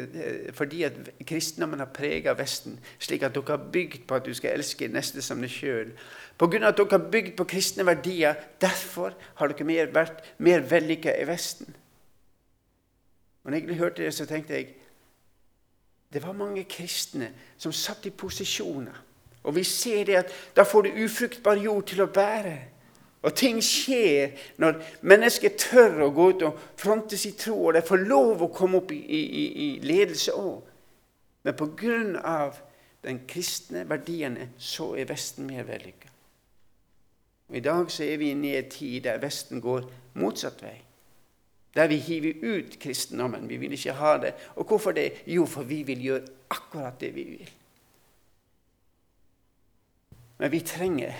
fordi 0.57 0.83
at 0.83 0.95
kristendommen 1.29 1.79
har 1.79 1.91
preget 1.93 2.39
Vesten, 2.39 2.79
slik 2.99 3.23
at 3.23 3.35
dere 3.35 3.53
har 3.53 3.67
bygd 3.73 4.07
på 4.09 4.17
at 4.17 4.25
du 4.25 4.33
skal 4.33 4.57
elske 4.57 4.89
neste 4.89 5.21
som 5.21 5.41
deg 5.41 5.53
sjøl. 5.53 5.91
Pga. 6.41 6.63
at 6.67 6.77
dere 6.77 6.95
har 6.95 7.11
bygd 7.13 7.35
på 7.37 7.45
kristne 7.53 7.85
verdier, 7.85 8.35
derfor 8.61 9.13
har 9.35 9.53
dere 9.53 9.67
mer, 9.67 9.93
vært 9.93 10.25
mer 10.39 10.65
vellykka 10.65 11.13
i 11.21 11.27
Vesten. 11.29 11.69
Og 13.43 13.51
når 13.51 13.57
jeg 13.57 13.77
hørte 13.77 14.03
det, 14.03 14.13
så 14.13 14.25
tenkte 14.25 14.53
jeg 14.53 14.73
det 16.13 16.23
var 16.23 16.35
mange 16.35 16.63
kristne 16.67 17.31
som 17.57 17.71
satt 17.71 18.05
i 18.05 18.11
posisjoner. 18.11 18.97
Og 19.43 19.55
vi 19.55 19.63
ser 19.63 20.03
det 20.05 20.15
at 20.19 20.33
da 20.55 20.65
får 20.67 20.81
du 20.81 21.03
ufruktbar 21.05 21.55
jord 21.55 21.85
til 21.87 22.03
å 22.03 22.09
bære. 22.11 22.57
Og 23.21 23.35
ting 23.37 23.61
skjer 23.63 24.33
når 24.59 24.81
mennesker 25.05 25.55
tør 25.57 26.03
å 26.07 26.11
gå 26.13 26.27
ut 26.33 26.43
og 26.49 26.59
fronte 26.77 27.17
sin 27.17 27.37
tro, 27.37 27.55
og 27.67 27.73
de 27.77 27.83
får 27.85 28.03
lov 28.09 28.41
å 28.41 28.51
komme 28.53 28.81
opp 28.81 28.91
i, 28.91 28.99
i, 28.99 29.45
i 29.65 29.69
ledelse 29.85 30.33
òg. 30.33 30.61
Men 31.45 31.57
pga. 31.57 32.51
den 33.01 33.23
kristne 33.27 33.89
verdiene 33.89 34.51
så 34.57 34.95
er 34.95 35.09
Vesten 35.09 35.47
mer 35.47 35.63
vellykka. 35.63 36.09
I 37.53 37.59
dag 37.59 37.89
så 37.91 38.03
er 38.03 38.17
vi 38.17 38.29
inne 38.31 38.47
i 38.47 38.55
en 38.55 38.69
tid 38.69 39.03
der 39.03 39.17
Vesten 39.17 39.61
går 39.61 39.87
motsatt 40.13 40.61
vei. 40.61 40.77
Der 41.75 41.87
vi 41.87 41.97
hiver 42.03 42.41
ut 42.43 42.79
kristendommen. 42.79 43.47
Vi 43.49 43.57
vil 43.57 43.71
ikke 43.71 43.95
ha 43.95 44.17
det. 44.17 44.33
Og 44.55 44.67
hvorfor 44.67 44.91
det? 44.91 45.23
Jo, 45.27 45.45
for 45.45 45.63
vi 45.63 45.83
vil 45.87 46.03
gjøre 46.03 46.27
akkurat 46.51 46.99
det 46.99 47.13
vi 47.15 47.23
vil. 47.23 47.53
Men 50.41 50.51
vi 50.51 50.59
trenger 50.65 51.13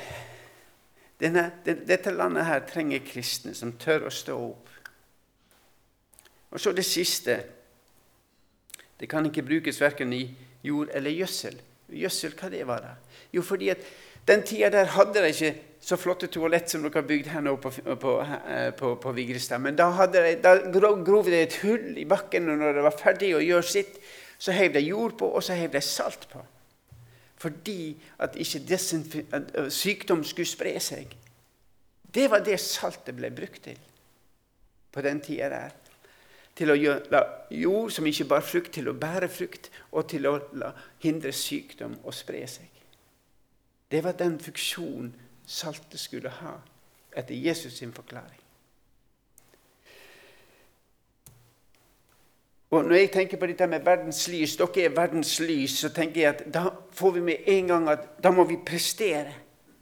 denne, 1.22 1.52
dette 1.66 2.12
landet 2.12 2.48
her 2.48 2.64
trenger 2.66 3.04
kristne 3.06 3.54
som 3.54 3.76
tør 3.78 4.08
å 4.10 4.14
stå 4.14 4.38
opp. 4.42 4.70
Og 6.52 6.60
så 6.60 6.74
det 6.74 6.86
siste. 6.86 7.36
Det 9.00 9.10
kan 9.10 9.26
ikke 9.26 9.46
brukes 9.46 9.80
verken 9.82 10.14
i 10.14 10.24
jord 10.66 10.90
eller 10.94 11.14
gjødsel. 11.14 11.60
Gjødsel, 11.92 12.34
hva 12.40 12.50
det 12.50 12.64
var 12.68 12.82
da? 12.84 12.96
Jo, 13.34 13.44
fordi 13.46 13.70
at 13.74 13.86
den 14.28 14.44
tida 14.46 14.70
der 14.74 14.92
hadde 14.96 15.22
de 15.22 15.30
ikke 15.30 15.54
så 15.82 15.98
flotte 15.98 16.30
toalett 16.30 16.70
som 16.70 16.84
dere 16.86 17.02
har 17.02 17.08
bygd 17.10 17.30
her 17.34 17.42
nå 17.42 17.56
på, 17.58 17.72
på, 17.74 18.16
på, 18.78 18.96
på 19.02 19.14
Vigrestad. 19.18 19.62
Men 19.64 19.78
da, 19.80 19.90
de, 20.14 20.36
da 20.44 20.56
grov 21.02 21.26
de 21.26 21.40
et 21.42 21.58
hull 21.64 21.98
i 21.98 22.06
bakken, 22.06 22.52
og 22.54 22.62
når 22.62 22.78
det 22.78 22.86
var 22.86 22.98
ferdig 23.00 23.34
å 23.36 23.42
gjøre 23.42 23.66
sitt, 23.66 23.98
så 24.42 24.54
heiv 24.54 24.76
de 24.76 24.84
jord 24.86 25.18
på, 25.18 25.30
og 25.30 25.44
så 25.46 25.58
heiv 25.58 25.74
de 25.74 25.84
salt 25.86 26.30
på 26.32 26.44
fordi 27.42 27.96
at 28.22 28.36
ikke 28.38 28.78
sykdom 29.74 30.20
skulle 30.22 30.46
spre 30.46 30.76
seg. 30.78 31.16
Det 32.14 32.28
var 32.30 32.44
det 32.46 32.60
saltet 32.62 33.16
ble 33.18 33.32
brukt 33.34 33.64
til 33.66 33.80
på 34.92 35.02
den 35.02 35.22
tida 35.24 35.48
der. 35.50 35.72
Til 36.54 36.74
å 36.74 36.76
gjøre 36.76 37.22
jord 37.56 37.94
som 37.96 38.06
ikke 38.06 38.28
bar 38.30 38.44
frukt, 38.46 38.74
til 38.76 38.92
å 38.92 38.94
bære 38.94 39.30
frukt, 39.32 39.72
og 39.96 40.10
til 40.12 40.28
å 40.28 40.36
hindre 41.02 41.32
sykdom 41.34 41.96
å 42.04 42.14
spre 42.14 42.44
seg. 42.46 42.68
Det 43.92 44.04
var 44.04 44.20
den 44.20 44.38
funksjonen 44.40 45.14
saltet 45.52 46.00
skulle 46.00 46.32
ha, 46.42 46.56
etter 47.12 47.36
Jesus 47.36 47.74
sin 47.78 47.94
forklaring. 47.94 48.40
Og 52.72 52.86
Når 52.86 52.96
jeg 52.96 53.12
tenker 53.12 53.38
på 53.38 53.48
dette 53.52 53.68
med 53.68 53.84
verdens 53.84 54.28
lys, 54.32 54.56
dere 54.56 54.86
er 54.86 54.94
verdens 54.96 55.40
lys, 55.44 55.74
så 55.84 55.90
tenker 55.92 56.22
jeg 56.22 56.30
at 56.30 56.44
da 56.54 56.70
får 56.96 57.18
vi 57.18 57.24
med 57.28 57.50
en 57.52 57.68
gang 57.68 57.90
at 57.92 58.06
da 58.24 58.32
må 58.32 58.46
vi 58.48 58.56
prestere. 58.66 59.34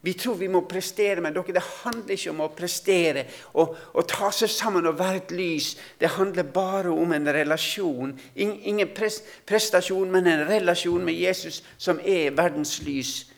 Vi 0.02 0.14
tror 0.18 0.40
vi 0.40 0.48
må 0.48 0.64
prestere, 0.66 1.22
men 1.22 1.36
dere, 1.36 1.54
det 1.54 1.62
handler 1.84 2.16
ikke 2.16 2.32
om 2.34 2.42
å 2.42 2.50
prestere 2.56 3.28
og, 3.54 3.76
og 3.94 4.08
ta 4.10 4.32
seg 4.34 4.50
sammen 4.50 4.90
og 4.90 4.98
være 4.98 5.22
et 5.22 5.34
lys. 5.38 5.74
Det 6.02 6.16
handler 6.16 6.50
bare 6.50 6.90
om 6.90 7.14
en 7.14 7.30
relasjon. 7.36 8.16
Ingen 8.36 8.90
prestasjon, 8.96 10.10
men 10.10 10.26
en 10.26 10.48
relasjon 10.50 11.06
med 11.06 11.20
Jesus, 11.20 11.62
som 11.78 12.02
er 12.02 12.34
verdens 12.34 12.80
lys. 12.82 13.29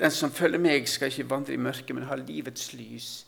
Den 0.00 0.10
som 0.10 0.32
følger 0.32 0.58
meg, 0.58 0.88
skal 0.88 1.10
ikke 1.10 1.30
vandre 1.30 1.52
i 1.52 1.56
mørket, 1.60 1.94
men 1.94 2.06
ha 2.06 2.14
livets 2.14 2.72
lys. 2.72 3.26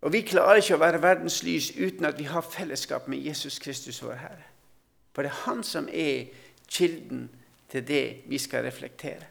Og 0.00 0.12
Vi 0.12 0.20
klarer 0.20 0.62
ikke 0.62 0.78
å 0.78 0.80
være 0.80 1.02
verdens 1.02 1.42
lys 1.42 1.72
uten 1.76 2.06
at 2.08 2.18
vi 2.18 2.24
har 2.24 2.46
fellesskap 2.46 3.08
med 3.08 3.18
Jesus 3.18 3.58
Kristus, 3.58 4.02
vår 4.02 4.14
Herre. 4.22 4.46
For 5.12 5.22
det 5.22 5.30
er 5.30 5.42
Han 5.44 5.64
som 5.64 5.88
er 5.92 6.30
kilden 6.68 7.28
til 7.68 7.88
det 7.88 8.22
vi 8.26 8.38
skal 8.38 8.64
reflektere. 8.64 9.26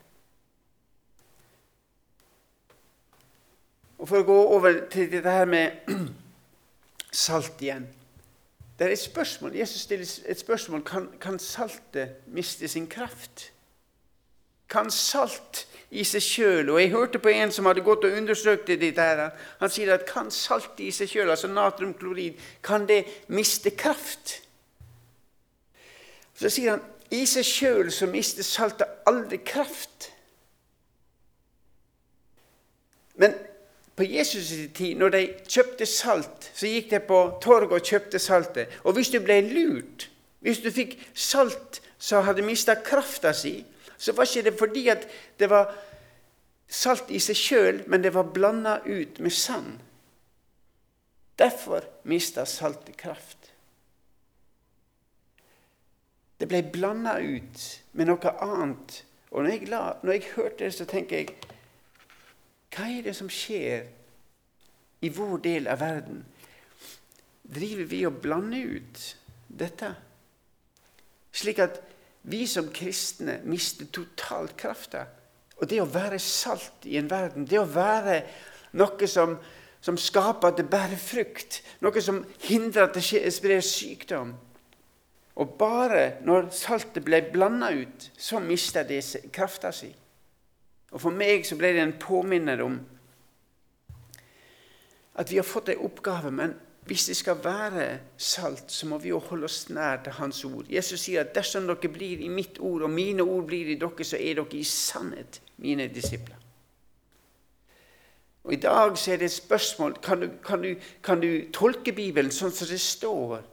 Og 3.97 4.07
For 4.07 4.19
å 4.19 4.27
gå 4.27 4.35
over 4.55 4.83
til 4.91 5.09
dette 5.11 5.31
her 5.31 5.47
med 5.49 5.71
salt 7.25 7.61
igjen. 7.61 7.87
Det 8.79 8.87
er 8.87 8.91
et 8.91 8.99
spørsmål. 8.99 9.55
Jesus 9.55 9.81
stiller 9.81 10.07
et 10.25 10.39
spørsmål. 10.39 10.83
Kan, 10.83 11.09
kan 11.19 11.39
saltet 11.39 12.21
miste 12.27 12.67
sin 12.67 12.87
kraft? 12.87 13.51
Kan 14.69 14.91
salt 14.91 15.65
i 15.89 16.03
seg 16.05 16.21
sjøl. 16.21 16.69
Og 16.69 16.81
jeg 16.81 16.91
hørte 16.93 17.21
på 17.21 17.31
en 17.33 17.51
som 17.51 17.65
hadde 17.69 17.85
gått 17.85 18.05
og 18.05 18.17
undersøkt 18.17 18.69
det 18.69 18.93
der. 18.97 19.29
Han 19.61 19.73
sier 19.73 19.93
at 19.95 20.05
kan 20.09 20.29
salt 20.33 20.79
i 20.83 20.91
seg 20.93 21.09
sjøl, 21.09 21.29
altså 21.33 21.49
natriumklorid, 21.51 22.37
kan 22.63 22.85
det 22.89 23.03
miste 23.27 23.73
kraft? 23.77 24.39
Så 26.39 26.51
sier 26.53 26.77
han 26.77 26.85
i 27.11 27.25
seg 27.25 27.45
sjøl 27.45 27.89
så 27.93 28.07
mister 28.09 28.45
saltet 28.45 29.01
aldri 29.09 29.41
kraft. 29.41 30.11
Men 33.19 33.33
på 33.99 34.05
Jesus' 34.07 34.69
tid, 34.77 34.95
når 34.95 35.09
de 35.11 35.23
kjøpte 35.49 35.85
salt, 35.89 36.51
så 36.55 36.69
gikk 36.69 36.93
de 36.93 37.01
på 37.03 37.17
torget 37.43 37.73
og 37.75 37.83
kjøpte 37.83 38.21
saltet. 38.21 38.77
Og 38.87 38.95
hvis 38.95 39.09
du 39.11 39.17
ble 39.19 39.41
lurt, 39.49 40.07
hvis 40.39 40.61
du 40.63 40.69
fikk 40.71 40.95
salt 41.11 41.81
som 41.99 42.23
hadde 42.23 42.45
mista 42.47 42.77
krafta 42.79 43.33
si, 43.35 43.57
så 43.99 44.15
var 44.15 44.27
ikke 44.27 44.47
det 44.47 44.55
fordi 44.59 44.87
at 44.89 45.05
det 45.39 45.49
var 45.51 45.73
salt 46.69 47.11
i 47.11 47.19
seg 47.19 47.35
sjøl, 47.35 47.83
men 47.91 48.03
det 48.03 48.13
var 48.15 48.31
blanda 48.31 48.79
ut 48.85 49.19
med 49.19 49.33
sand. 49.35 49.79
Derfor 51.39 51.83
mista 52.07 52.45
saltet 52.45 52.97
kraft. 52.97 53.51
Det 56.39 56.47
ble 56.47 56.63
blanda 56.71 57.17
ut 57.19 57.63
med 57.91 58.07
noe 58.07 58.33
annet. 58.39 59.01
Og 59.31 59.43
når 59.43 59.51
jeg, 59.51 59.69
la, 59.69 59.81
når 60.03 60.15
jeg 60.15 60.31
hørte 60.35 60.63
det, 60.63 60.73
så 60.73 60.87
tenker 60.89 61.21
jeg 61.21 61.35
Hva 62.69 62.85
er 62.87 63.03
det 63.09 63.15
som 63.17 63.29
skjer 63.33 63.89
i 65.03 65.09
vår 65.11 65.39
del 65.43 65.67
av 65.67 65.81
verden? 65.81 66.23
Driver 67.43 67.89
vi 67.91 68.03
og 68.07 68.21
blander 68.23 68.77
ut 68.77 69.03
dette? 69.47 69.91
Slik 71.33 71.59
at 71.65 71.81
vi 72.29 72.45
som 72.47 72.69
kristne 72.73 73.39
mister 73.49 73.89
totalt 73.93 74.55
krafta. 74.59 75.05
Og 75.59 75.67
det 75.67 75.81
å 75.81 75.89
være 75.89 76.19
salt 76.23 76.85
i 76.87 76.99
en 76.99 77.09
verden, 77.11 77.47
det 77.49 77.59
å 77.59 77.67
være 77.67 78.21
noe 78.79 79.09
som 79.09 79.39
som 79.81 79.97
skaper 79.97 80.51
at 80.51 80.59
det 80.59 80.67
bærer 80.69 80.99
frukt. 80.99 81.61
Noe 81.83 82.03
som 82.03 82.23
hindrer 82.43 82.89
at 82.89 82.97
det 82.97 83.31
sprer 83.33 83.63
sykdom. 83.63 84.33
Og 85.39 85.55
bare 85.59 86.19
når 86.27 86.49
saltet 86.55 87.05
ble 87.05 87.21
blanda 87.31 87.71
ut, 87.71 88.09
så 88.19 88.41
mista 88.43 88.83
det 88.83 89.01
krafta 89.31 89.71
si. 89.71 89.91
Og 90.91 90.99
For 90.99 91.15
meg 91.15 91.45
så 91.47 91.55
ble 91.55 91.71
det 91.75 91.85
en 91.85 91.99
påminner 92.01 92.63
om 92.65 92.79
at 95.19 95.31
vi 95.31 95.37
har 95.39 95.47
fått 95.47 95.71
en 95.71 95.85
oppgave. 95.87 96.31
Men 96.31 96.57
hvis 96.89 97.05
det 97.05 97.15
skal 97.17 97.37
være 97.43 97.99
salt, 98.17 98.71
så 98.71 98.87
må 98.87 98.97
vi 98.97 99.11
jo 99.11 99.19
holde 99.19 99.45
oss 99.45 99.67
nær 99.69 99.99
til 100.03 100.15
Hans 100.17 100.39
ord. 100.45 100.65
Jesus 100.69 101.03
sier 101.05 101.21
at 101.21 101.35
dersom 101.35 101.67
dere 101.69 101.91
blir 101.93 102.23
i 102.25 102.29
mitt 102.33 102.57
ord, 102.59 102.81
og 102.81 102.89
mine 102.89 103.21
ord 103.21 103.45
blir 103.45 103.69
i 103.69 103.75
dere, 103.77 104.05
så 104.05 104.17
er 104.17 104.39
dere 104.39 104.57
i 104.57 104.63
sannhet 104.65 105.37
mine 105.61 105.85
disipler. 105.93 106.39
Og 108.43 108.53
I 108.53 108.61
dag 108.63 108.97
så 108.97 109.13
er 109.13 109.21
det 109.21 109.29
et 109.29 109.37
spørsmål 109.37 109.99
kan 110.01 110.21
du, 110.21 110.27
kan 110.45 110.65
du, 110.65 110.75
kan 111.03 111.21
du 111.21 111.29
tolke 111.53 111.93
Bibelen 111.93 112.33
sånn 112.33 112.55
som 112.57 112.71
det 112.71 112.81
står. 112.81 113.43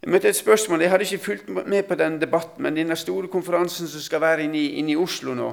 Jeg 0.00 0.12
møtte 0.14 0.32
et 0.32 0.40
spørsmål, 0.40 0.80
jeg 0.80 0.94
hadde 0.94 1.04
ikke 1.10 1.24
fulgt 1.26 1.50
med 1.52 1.82
på 1.84 2.00
den 2.00 2.22
debatten, 2.22 2.64
men 2.64 2.80
denne 2.80 2.96
store 2.96 3.28
konferansen 3.28 3.88
som 3.88 4.00
skal 4.00 4.24
være 4.24 4.48
inne 4.48 4.64
i, 4.80 4.96
Oslo 4.96 5.36
nå, 5.36 5.52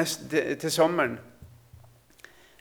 nest, 0.00 0.30
til, 0.32 0.56
til 0.56 0.72
sommeren 0.72 1.20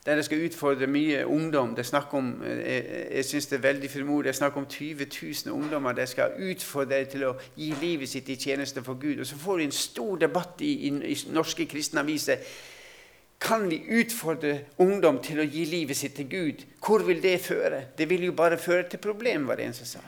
der 0.10 0.15
jeg 0.15 0.26
skal 0.26 0.45
utfordre 0.45 0.88
mye 0.88 1.28
ungdom. 1.28 1.76
Det 1.76 1.93
er 1.93 2.06
om, 2.12 2.43
Jeg, 2.45 2.86
jeg 3.15 3.26
synes 3.26 3.48
det 3.48 3.56
er 3.58 3.62
veldig 3.62 3.89
frimodig. 3.89 4.24
Det 4.24 4.30
er 4.30 4.38
snakk 4.38 4.58
om 4.58 4.65
20 4.65 5.06
000 5.45 5.54
ungdommer 5.54 5.91
der 5.91 6.06
skal 6.06 6.32
utfordre 6.52 7.06
til 7.06 7.24
å 7.28 7.36
gi 7.56 7.74
livet 7.82 8.10
sitt 8.10 8.30
i 8.30 8.36
tjeneste 8.36 8.84
for 8.84 8.93
Gud. 8.93 9.19
Og 9.19 9.26
så 9.26 9.38
får 9.38 9.58
vi 9.58 9.63
en 9.63 9.72
stor 9.72 10.15
debatt 10.17 10.62
i, 10.62 10.72
i, 10.88 10.89
i 11.13 11.17
norske 11.30 11.65
kristne 11.65 12.02
aviser. 12.02 12.41
Kan 13.41 13.69
vi 13.69 13.84
utfordre 14.00 14.60
ungdom 14.78 15.22
til 15.22 15.39
å 15.39 15.45
gi 15.45 15.65
livet 15.65 15.98
sitt 15.98 16.17
til 16.17 16.30
Gud? 16.30 16.65
Hvor 16.86 17.06
vil 17.06 17.22
det 17.22 17.38
føre? 17.45 17.84
Det 17.98 18.10
vil 18.10 18.26
jo 18.26 18.34
bare 18.34 18.58
føre 18.58 18.89
til 18.89 19.00
problem, 19.00 19.48
var 19.48 19.62
det 19.62 19.69
en 19.69 19.78
som 19.78 19.91
sa. 19.93 20.02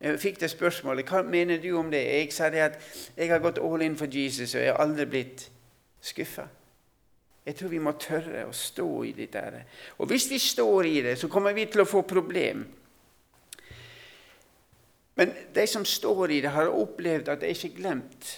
Jeg 0.00 0.18
fikk 0.20 0.40
det 0.40 0.50
spørsmålet. 0.50 1.06
Hva 1.06 1.22
mener 1.22 1.62
du 1.62 1.70
om 1.78 1.86
det? 1.90 2.02
Jeg 2.02 2.32
sa 2.34 2.50
det 2.50 2.66
at 2.66 2.82
jeg 3.16 3.30
har 3.30 3.38
gått 3.38 3.62
all 3.62 3.82
in 3.82 3.96
for 3.96 4.10
Jesus, 4.10 4.54
og 4.54 4.60
jeg 4.60 4.74
har 4.74 4.82
aldri 4.82 5.06
blitt 5.06 5.48
skuffa. 6.02 6.50
Jeg 7.44 7.56
tror 7.58 7.68
vi 7.68 7.82
må 7.82 7.92
tørre 8.00 8.46
å 8.48 8.54
stå 8.56 8.88
i 9.04 9.12
det 9.12 9.28
der. 9.34 9.58
Og 10.00 10.08
hvis 10.08 10.30
vi 10.30 10.38
står 10.40 10.88
i 10.88 10.96
det, 11.04 11.18
så 11.20 11.28
kommer 11.28 11.52
vi 11.52 11.66
til 11.68 11.84
å 11.84 11.88
få 11.88 12.00
problem. 12.08 12.64
Men 15.14 15.34
de 15.54 15.66
som 15.68 15.84
står 15.84 16.32
i 16.32 16.40
det, 16.40 16.54
har 16.54 16.72
opplevd 16.72 17.28
at 17.28 17.42
det 17.42 17.50
er 17.50 17.58
ikke 17.58 17.82
glemt. 17.82 18.30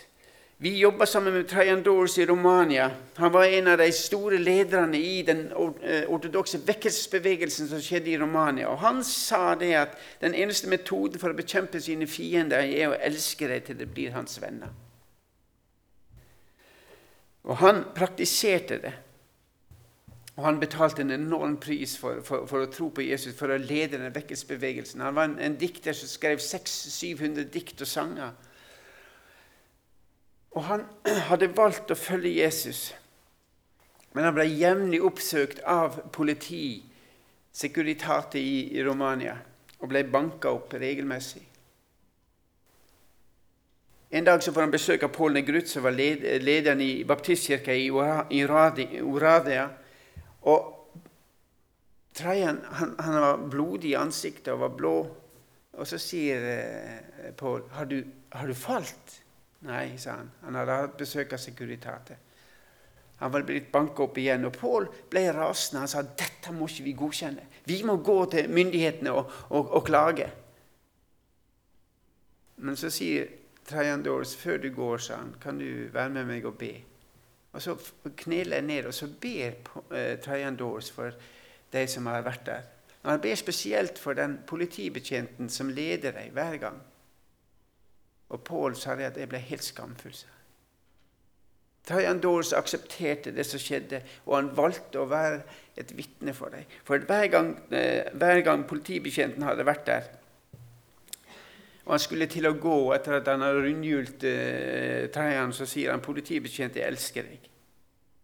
Vi 0.59 0.73
jobba 0.81 1.07
sammen 1.07 1.35
med 1.35 1.49
Trajan 1.49 1.83
Dors 1.85 2.19
i 2.19 2.27
Romania. 2.27 2.91
Han 3.17 3.33
var 3.33 3.45
en 3.45 3.67
av 3.69 3.79
de 3.79 3.91
store 3.93 4.39
lederne 4.41 4.97
i 4.99 5.23
den 5.23 5.51
eh, 5.53 6.09
ortodokse 6.09 6.63
vekkelsesbevegelsen 6.65 7.69
som 7.69 7.83
skjedde 7.85 8.11
i 8.11 8.19
Romania. 8.19 8.71
Og 8.73 8.79
Han 8.81 9.05
sa 9.05 9.55
det 9.55 9.75
at 9.77 9.99
den 10.21 10.35
eneste 10.35 10.69
metoden 10.73 11.21
for 11.21 11.31
å 11.31 11.37
bekjempe 11.37 11.81
sine 11.81 12.09
fiender 12.09 12.65
er 12.65 12.89
å 12.89 12.97
elske 12.97 13.49
dem 13.53 13.69
til 13.69 13.79
det 13.79 13.91
blir 13.93 14.17
hans 14.17 14.41
venner. 14.41 14.73
Og 17.47 17.61
han 17.63 17.85
praktiserte 17.95 18.81
det. 18.83 18.93
Og 20.37 20.45
han 20.45 20.59
betalte 20.61 21.01
en 21.03 21.15
enorm 21.15 21.57
pris 21.63 21.95
for, 21.97 22.21
for, 22.27 22.45
for, 22.51 22.67
å 22.67 22.73
tro 22.73 22.91
på 22.93 23.07
Jesus, 23.07 23.37
for 23.39 23.55
å 23.55 23.61
lede 23.61 23.97
den 23.97 24.13
vekkelsesbevegelsen. 24.13 25.01
Han 25.01 25.17
var 25.17 25.31
en, 25.31 25.39
en, 25.41 25.57
dikter 25.57 25.97
som 25.97 26.11
skrev 26.11 26.43
600-700 26.45 27.47
dikt 27.55 27.81
og 27.81 27.89
sanger. 27.89 28.35
Og 30.53 30.67
han 30.69 30.85
hadde 31.31 31.55
valgt 31.57 31.95
å 31.95 31.99
følge 31.99 32.35
Jesus. 32.43 32.91
Men 34.13 34.29
han 34.29 34.37
ble 34.37 34.49
jevnlig 34.51 35.01
oppsøkt 35.05 35.65
av 35.65 36.03
politi, 36.13 36.83
Securitate 37.57 38.37
i, 38.37 38.75
i 38.77 38.83
Romania, 38.85 39.39
og 39.81 39.89
ble 39.89 40.03
banka 40.13 40.51
opp 40.53 40.75
regelmessig. 40.77 41.46
En 44.11 44.25
dag 44.25 44.43
så 44.43 44.53
får 44.53 44.61
han 44.61 44.71
besøk 44.71 45.03
av 45.03 45.11
Pål 45.15 45.35
Negrut, 45.35 45.69
som 45.69 45.83
var 45.83 45.95
lederen 45.97 46.81
i 46.81 47.05
baptistkirka 47.05 47.75
i 47.75 47.91
Oradia. 49.03 49.69
Og 50.47 50.73
Trajan 52.17 52.61
han, 52.65 52.95
han, 52.99 53.21
var 53.21 53.49
blodig 53.51 53.91
i 53.91 53.99
ansiktet 53.99 54.53
og 54.55 54.63
var 54.63 54.77
blå. 54.77 54.95
Og 55.77 55.89
så 55.89 55.99
sier 56.01 56.47
eh, 56.49 57.33
Pål 57.37 57.67
har, 57.75 57.91
har, 58.33 58.47
du 58.47 58.55
falt?' 58.55 59.23
Nei, 59.67 59.97
sa 59.99 60.15
han. 60.21 60.31
Han 60.45 60.55
hadde 60.55 60.75
hatt 60.79 60.97
besøk 61.01 61.33
av 61.33 61.41
Securitate. 61.43 62.17
Han 63.19 63.33
var 63.33 63.43
blitt 63.49 63.71
banka 63.73 64.05
opp 64.05 64.19
igjen. 64.21 64.45
Og 64.47 64.55
Pål 64.55 64.87
ble 65.11 65.25
rasende. 65.35 65.83
Han 65.83 65.91
sa 65.91 66.05
dette 66.07 66.53
må 66.55 66.69
ikke 66.71 66.85
vi 66.87 66.95
godkjenne. 67.01 67.47
Vi 67.67 67.81
må 67.89 67.97
gå 68.05 68.19
til 68.31 68.53
myndighetene 68.53 69.13
og, 69.17 69.33
og, 69.49 69.73
og 69.81 69.85
klage. 69.89 70.29
Men 72.63 72.79
så 72.79 72.93
sier 72.93 73.27
Trajan 73.67 74.03
Dors, 74.03 74.37
før 74.37 74.57
du 74.63 74.71
går, 74.75 74.99
sa 75.03 75.17
han, 75.17 75.35
kan 75.43 75.59
du 75.59 75.89
være 75.93 76.13
med 76.15 76.29
meg 76.29 76.47
og 76.47 76.59
be? 76.59 76.73
Og 77.53 77.63
Så 77.63 77.77
kneler 78.17 78.57
jeg 78.61 78.67
ned, 78.67 78.87
og 78.87 78.95
så 78.95 79.09
ber 79.21 79.55
eh, 79.97 80.19
Trajan 80.21 80.57
Dors 80.57 80.91
for 80.91 81.11
de 81.73 81.87
som 81.89 82.07
har 82.07 82.23
vært 82.23 82.47
der. 82.47 82.63
Og 83.03 83.11
han 83.11 83.21
ber 83.21 83.35
spesielt 83.35 83.99
for 83.99 84.13
den 84.13 84.39
politibetjenten 84.47 85.49
som 85.49 85.69
leder 85.69 86.11
dem 86.11 86.33
hver 86.33 86.57
gang. 86.57 86.81
Og 88.29 88.43
Pål 88.45 88.77
sa 88.77 88.95
det 88.95 89.05
at 89.11 89.19
jeg 89.19 89.29
ble 89.31 89.39
helt 89.39 89.65
skamfull. 89.65 90.17
Trajan 91.87 92.21
Dors 92.21 92.53
aksepterte 92.53 93.31
det 93.31 93.47
som 93.47 93.63
skjedde, 93.63 94.01
og 94.27 94.35
han 94.37 94.51
valgte 94.57 94.99
å 94.99 95.07
være 95.07 95.43
et 95.79 95.93
vitne 95.95 96.35
for 96.35 96.51
dem. 96.51 96.67
For 96.85 96.99
hver 96.99 97.27
gang, 97.31 97.53
eh, 97.71 98.11
hver 98.13 98.43
gang 98.43 98.67
politibetjenten 98.67 99.43
hadde 99.47 99.67
vært 99.67 99.87
der, 99.87 100.09
og 101.87 101.93
han 101.95 102.03
skulle 102.03 102.27
til 102.27 102.49
å 102.49 102.57
gå 102.59 102.77
etter 102.97 103.21
at 103.21 103.29
han 103.31 103.45
har 103.47 103.61
rundhjult 103.63 104.25
eh, 104.27 105.07
trærne, 105.15 105.55
så 105.55 105.69
sier 105.71 105.93
han 105.95 106.03
politibetjent, 106.03 106.81
jeg 106.81 106.91
elsker 106.91 107.29
deg. 107.29 107.45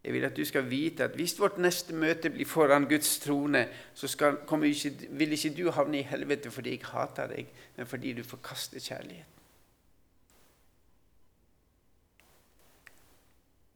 Jeg 0.02 0.16
vil 0.16 0.24
at 0.26 0.34
du 0.34 0.42
skal 0.42 0.66
vite 0.66 1.06
at 1.06 1.14
hvis 1.14 1.36
vårt 1.38 1.60
neste 1.62 1.94
møte 1.94 2.32
blir 2.34 2.48
foran 2.48 2.88
Guds 2.90 3.20
trone, 3.22 3.68
så 3.94 4.10
skal, 4.10 4.40
ikke, 4.66 4.90
vil 5.14 5.36
ikke 5.36 5.52
du 5.54 5.70
havne 5.70 6.00
i 6.00 6.08
helvete 6.08 6.50
fordi 6.50 6.74
jeg 6.74 6.88
hater 6.90 7.30
deg, 7.30 7.54
men 7.76 7.86
fordi 7.86 8.16
du 8.18 8.24
forkaster 8.26 8.82
kjærligheten. 8.82 9.38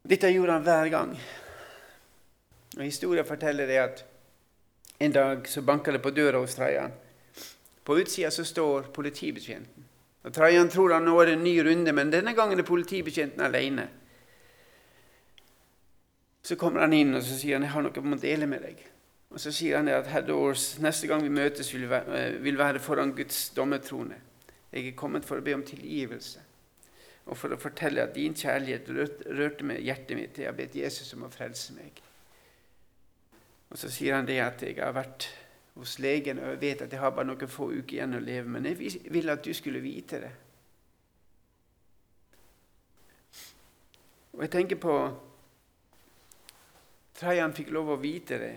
Dette 0.07 0.31
gjorde 0.35 0.59
han 0.59 0.67
hver 0.67 0.91
gang. 0.91 1.17
Og 2.77 2.83
Historien 2.83 3.27
forteller 3.27 3.67
det 3.71 3.79
at 3.83 4.05
en 4.99 5.15
dag 5.15 5.49
så 5.49 5.63
banka 5.63 5.95
det 5.95 6.03
på 6.03 6.11
døra 6.11 6.43
hos 6.43 6.55
Trajan. 6.59 6.95
På 7.87 7.99
utsida 8.01 8.31
så 8.35 8.45
står 8.45 8.89
politibetjenten. 8.95 9.85
Og 10.27 10.35
Trajan 10.35 10.69
tror 10.69 10.97
han 10.97 11.05
nå 11.07 11.15
er 11.23 11.37
en 11.37 11.45
ny 11.47 11.55
runde, 11.63 11.93
men 11.95 12.11
denne 12.11 12.33
gangen 12.35 12.59
er 12.59 12.67
politibetjenten 12.67 13.45
alene. 13.47 13.85
Så 16.43 16.57
kommer 16.59 16.83
han 16.83 16.97
inn 16.99 17.15
og 17.15 17.23
så 17.23 17.39
sier 17.39 17.55
han, 17.55 17.63
'Jeg 17.63 17.73
har 17.73 17.83
noe 17.83 18.03
må 18.03 18.19
dele 18.19 18.47
med 18.47 18.63
deg'. 18.63 18.83
Og 19.31 19.41
Så 19.41 19.53
sier 19.53 19.77
han 19.77 19.89
at 19.89 20.07
Heddors, 20.07 20.79
neste 20.79 21.07
gang 21.07 21.23
vi 21.23 21.29
møtes, 21.29 21.75
vil 21.75 21.89
være, 21.91 22.19
eh, 22.19 22.43
vil 22.43 22.59
være 22.59 22.79
foran 22.79 23.13
Guds 23.13 23.51
dommertrone. 23.51 24.15
Jeg 24.73 24.87
er 24.89 24.93
kommet 24.97 25.25
for 25.25 25.37
å 25.37 25.45
be 25.45 25.55
om 25.55 25.63
tilgivelse 25.63 26.39
og 27.27 27.37
for 27.37 27.49
å 27.49 27.59
fortelle 27.59 28.03
at 28.03 28.15
din 28.15 28.35
kjærlighet 28.35 28.89
rørte 29.27 29.65
med 29.65 29.81
hjertet 29.83 30.17
mitt. 30.17 30.39
Jeg 30.39 30.47
har 30.47 30.53
bedt 30.53 30.77
Jesus 30.77 31.13
om 31.13 31.25
å 31.25 31.31
frelse 31.31 31.75
meg. 31.75 32.03
Og 33.71 33.79
Så 33.79 33.91
sier 33.91 34.15
han 34.15 34.27
det 34.27 34.39
at 34.41 34.63
jeg 34.63 34.77
har 34.79 34.93
vært 34.93 35.29
hos 35.77 35.99
legen, 35.99 36.39
og 36.41 36.55
jeg 36.55 36.61
vet 36.61 36.83
at 36.87 36.93
jeg 36.93 37.01
har 37.01 37.13
bare 37.13 37.29
noen 37.29 37.53
få 37.53 37.69
uker 37.75 37.99
igjen 37.99 38.17
å 38.17 38.23
leve, 38.25 38.49
men 38.49 38.67
jeg 38.69 39.11
ville 39.13 39.33
at 39.33 39.45
du 39.45 39.53
skulle 39.55 39.83
vite 39.85 40.21
det. 40.23 40.33
Og 44.37 44.45
jeg 44.45 44.53
tenker 44.53 44.81
på 44.81 44.95
Trajan 47.17 47.55
fikk 47.57 47.71
lov 47.73 47.95
å 47.95 48.01
vite 48.01 48.37
det. 48.41 48.55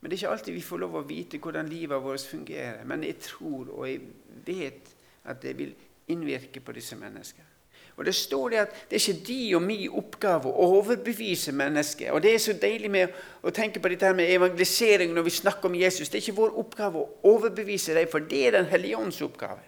Men 0.00 0.10
det 0.10 0.16
er 0.16 0.20
ikke 0.20 0.34
alltid 0.36 0.54
vi 0.54 0.62
får 0.64 0.80
lov 0.84 0.94
å 0.96 1.06
vite 1.06 1.40
hvordan 1.42 1.68
livet 1.68 2.02
vårt 2.02 2.26
fungerer. 2.30 2.84
Men 2.86 3.02
jeg 3.04 3.18
tror 3.26 3.72
og 3.74 3.88
jeg 3.88 4.00
vet 4.46 4.92
at 5.26 5.42
det 5.42 5.56
vil 5.58 5.74
innvirke 6.14 6.62
på 6.62 6.74
disse 6.76 6.96
menneskene. 6.96 7.49
Og 7.96 8.04
Det 8.04 8.14
står 8.14 8.50
det 8.50 8.58
at 8.58 8.76
det 8.90 8.96
er 8.96 9.08
ikke 9.08 9.26
de 9.26 9.54
og 9.56 9.62
min 9.62 9.96
oppgave 10.00 10.48
å 10.50 10.68
overbevise 10.78 11.52
mennesket. 11.52 12.10
Og 12.12 12.22
Det 12.22 12.34
er 12.34 12.38
så 12.38 12.52
deilig 12.52 12.90
med 12.90 13.08
å 13.42 13.50
tenke 13.50 13.80
på 13.80 13.88
dette 13.88 14.14
med 14.14 14.30
evangelisering 14.30 15.12
når 15.14 15.22
vi 15.22 15.30
snakker 15.30 15.68
om 15.68 15.74
Jesus. 15.74 16.08
Det 16.08 16.18
er 16.18 16.24
ikke 16.24 16.40
vår 16.40 16.56
oppgave 16.62 17.02
å 17.02 17.34
overbevise 17.34 17.94
dem, 17.94 18.08
for 18.08 18.20
det 18.20 18.46
er 18.46 18.50
Den 18.60 18.70
hellige 18.72 18.96
ånds 18.96 19.22
oppgave. 19.22 19.60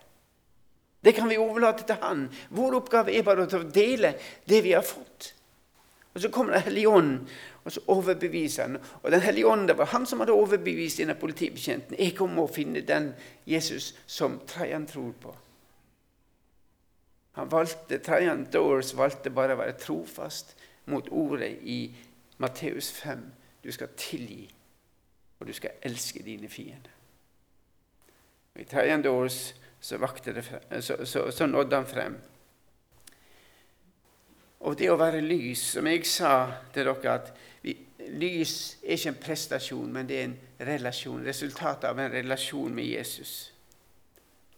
Det 1.05 1.15
kan 1.15 1.29
vi 1.29 1.39
overlate 1.39 1.85
til 1.87 1.97
Han. 2.01 2.29
Vår 2.51 2.75
oppgave 2.79 3.13
er 3.13 3.23
bare 3.23 3.47
å 3.47 3.63
dele 3.75 4.15
det 4.49 4.63
vi 4.63 4.73
har 4.73 4.87
fått. 4.87 5.35
Og 6.15 6.21
Så 6.21 6.29
kommer 6.29 6.53
Den 6.53 6.63
hellige 6.63 6.89
ånd, 6.89 7.29
og 7.65 7.73
så 7.73 7.81
overbeviser 7.87 8.63
han. 8.63 8.77
Og 9.03 9.11
Den 9.11 9.21
hellige 9.21 9.47
ånd, 9.47 9.69
det 9.69 9.79
var 9.79 9.85
han 9.85 10.07
som 10.07 10.21
hadde 10.21 10.33
overbevist 10.33 10.99
denne 10.99 11.15
politibetjenten. 11.15 11.97
Jeg 11.99 12.17
kommer 12.17 12.43
å 12.43 12.53
finne 12.53 12.81
den 12.81 13.13
Jesus 13.47 13.95
som 14.07 14.41
Trajan 14.47 14.87
tror 14.87 15.13
på. 15.21 15.35
Han 17.33 17.51
valgte, 17.53 17.99
Trajan 17.99 18.47
Doors 18.53 18.92
valgte 18.97 19.31
bare 19.31 19.57
å 19.57 19.61
være 19.62 19.79
trofast 19.81 20.57
mot 20.92 21.09
ordet 21.09 21.55
i 21.62 21.95
Matteus 22.42 22.90
5. 22.92 23.23
Du 23.64 23.71
skal 23.73 23.95
tilgi, 23.97 24.51
og 25.40 25.47
du 25.49 25.53
skal 25.57 25.79
elske 25.83 26.23
dine 26.23 26.49
fiender. 26.49 26.90
I 28.57 28.64
tredje 28.68 29.03
Doors 29.03 29.55
så, 29.81 30.09
så, 30.81 31.05
så, 31.05 31.31
så 31.31 31.47
nådde 31.47 31.77
han 31.77 31.87
frem. 31.87 32.18
Og 34.61 34.79
det 34.79 34.90
å 34.92 34.99
være 35.01 35.23
lys, 35.25 35.62
som 35.75 35.88
jeg 35.90 36.05
sa 36.07 36.35
til 36.75 36.87
dere 36.87 37.14
at 37.16 37.33
vi, 37.62 37.75
Lys 38.12 38.79
er 38.83 38.97
ikke 38.97 39.11
en 39.12 39.21
prestasjon, 39.23 39.92
men 39.95 40.09
det 40.09 40.16
er 40.18 40.25
en 40.25 40.38
relasjon. 40.66 41.23
Resultatet 41.25 41.87
av 41.87 41.99
en 41.99 42.11
relasjon 42.12 42.75
med 42.75 42.85
Jesus. 42.85 43.53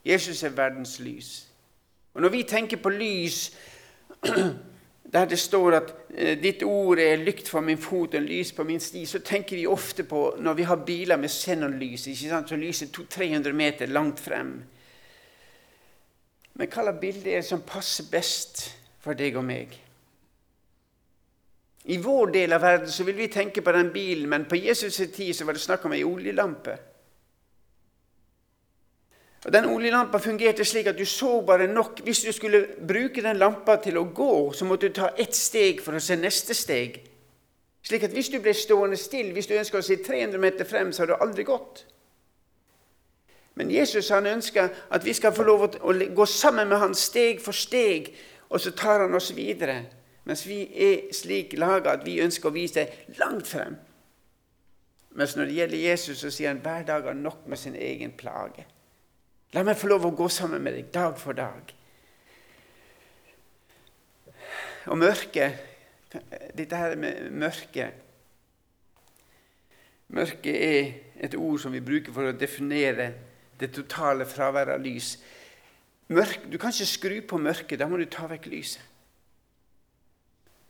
Jesus 0.04 0.42
er 0.42 0.56
verdens 0.56 0.98
lys. 1.00 1.32
Og 2.14 2.22
Når 2.22 2.28
vi 2.28 2.42
tenker 2.42 2.76
på 2.76 2.88
lys, 2.88 3.56
der 5.14 5.24
det 5.24 5.38
står 5.38 5.72
at 5.72 5.94
eh, 6.14 6.38
'ditt 6.38 6.62
ord 6.62 6.98
er 6.98 7.16
lykt 7.16 7.48
for 7.48 7.60
min 7.60 7.78
fot 7.78 8.14
og 8.14 8.22
lys 8.22 8.52
på 8.52 8.64
min 8.64 8.80
sti', 8.80 9.06
så 9.06 9.18
tenker 9.18 9.56
vi 9.56 9.66
ofte 9.66 10.04
på 10.04 10.36
når 10.38 10.54
vi 10.54 10.62
har 10.62 10.76
biler 10.76 11.16
med 11.16 11.28
xenonlys, 11.28 12.06
ikke 12.06 12.28
sant? 12.28 12.48
så 12.48 12.56
lyser 12.56 12.86
300 13.10 13.52
meter 13.52 13.86
langt 13.86 14.20
frem. 14.20 14.62
Men 16.54 16.68
hva 16.68 16.82
slags 16.82 17.00
bilde 17.00 17.30
er 17.30 17.42
det 17.42 17.48
som 17.48 17.62
passer 17.66 18.04
best 18.10 18.76
for 19.00 19.14
deg 19.14 19.36
og 19.36 19.44
meg? 19.44 19.74
I 21.84 21.98
vår 21.98 22.30
del 22.32 22.52
av 22.52 22.62
verden 22.62 22.88
så 22.88 23.04
vil 23.04 23.16
vi 23.16 23.26
tenke 23.28 23.60
på 23.62 23.72
den 23.72 23.90
bilen, 23.92 24.28
men 24.28 24.46
på 24.48 24.56
Jesus' 24.56 25.10
tid 25.12 25.34
så 25.36 25.44
var 25.44 25.52
det 25.52 25.60
snakk 25.60 25.84
om 25.84 25.92
ei 25.92 26.04
oljelampe. 26.04 26.78
Og 29.44 29.52
Den 29.52 29.64
oljelampa 29.68 30.18
fungerte 30.18 30.64
slik 30.64 30.86
at 30.86 30.98
du 30.98 31.04
så 31.04 31.42
bare 31.46 31.66
nok. 31.66 32.00
Hvis 32.00 32.22
du 32.24 32.32
skulle 32.32 32.66
bruke 32.88 33.22
den 33.22 33.36
lampa 33.36 33.76
til 33.76 33.98
å 34.00 34.06
gå, 34.08 34.52
så 34.52 34.64
måtte 34.64 34.88
du 34.88 34.94
ta 34.96 35.10
ett 35.18 35.36
steg 35.36 35.82
for 35.84 35.96
å 35.96 36.00
se 36.00 36.16
neste 36.16 36.56
steg. 36.56 37.02
Slik 37.84 38.06
at 38.06 38.14
hvis 38.16 38.30
du 38.32 38.38
ble 38.40 38.54
stående 38.56 38.96
stille, 38.96 39.34
hvis 39.36 39.46
du 39.50 39.58
ønska 39.58 39.78
å 39.78 39.84
se 39.84 39.98
300 40.00 40.40
meter 40.40 40.64
frem, 40.64 40.92
så 40.92 41.02
har 41.02 41.12
du 41.12 41.18
aldri 41.20 41.44
gått. 41.44 41.84
Men 43.54 43.70
Jesus 43.70 44.08
han 44.10 44.26
ønsker 44.26 44.72
at 44.90 45.04
vi 45.04 45.12
skal 45.14 45.34
få 45.36 45.44
lov 45.44 45.66
å 45.68 45.92
gå 45.92 46.26
sammen 46.26 46.68
med 46.68 46.80
han 46.80 46.96
steg 46.96 47.42
for 47.44 47.52
steg, 47.52 48.14
og 48.48 48.60
så 48.60 48.72
tar 48.72 49.04
han 49.04 49.14
oss 49.14 49.34
videre. 49.36 49.82
Mens 50.24 50.46
vi 50.48 50.62
er 50.72 51.12
slik 51.12 51.52
laga 51.60 51.92
at 51.98 52.06
vi 52.06 52.22
ønsker 52.24 52.48
å 52.48 52.56
vise 52.56 52.86
langt 53.20 53.46
frem. 53.46 53.76
Mens 55.14 55.36
når 55.36 55.50
det 55.50 55.58
gjelder 55.58 55.84
Jesus, 55.84 56.18
så 56.24 56.32
sier 56.32 56.50
han 56.50 56.64
hver 56.64 56.88
dag 56.88 57.04
har 57.04 57.14
nok 57.14 57.44
med 57.46 57.60
sin 57.60 57.76
egen 57.76 58.16
plage. 58.16 58.64
La 59.54 59.62
meg 59.62 59.78
få 59.78 59.86
lov 59.86 60.08
å 60.08 60.14
gå 60.18 60.26
sammen 60.32 60.62
med 60.62 60.74
deg 60.74 60.88
dag 60.94 61.18
for 61.20 61.36
dag. 61.38 61.74
Og 64.90 64.98
mørket 64.98 65.70
Dette 66.54 66.78
her 66.78 66.94
med 67.00 67.30
mørket 67.34 68.02
Mørket 70.14 70.54
er 70.54 70.90
et 71.26 71.36
ord 71.38 71.58
som 71.62 71.72
vi 71.74 71.82
bruker 71.82 72.12
for 72.14 72.28
å 72.28 72.36
definere 72.36 73.08
det 73.58 73.70
totale 73.74 74.26
fraværet 74.28 74.74
av 74.74 74.82
lys. 74.82 75.14
Mørk, 76.12 76.44
du 76.50 76.58
kan 76.60 76.74
ikke 76.74 76.90
skru 76.90 77.14
på 77.26 77.38
mørket, 77.40 77.78
da 77.80 77.88
må 77.88 77.98
du 77.98 78.04
ta 78.10 78.26
vekk 78.30 78.46
lyset. 78.52 78.82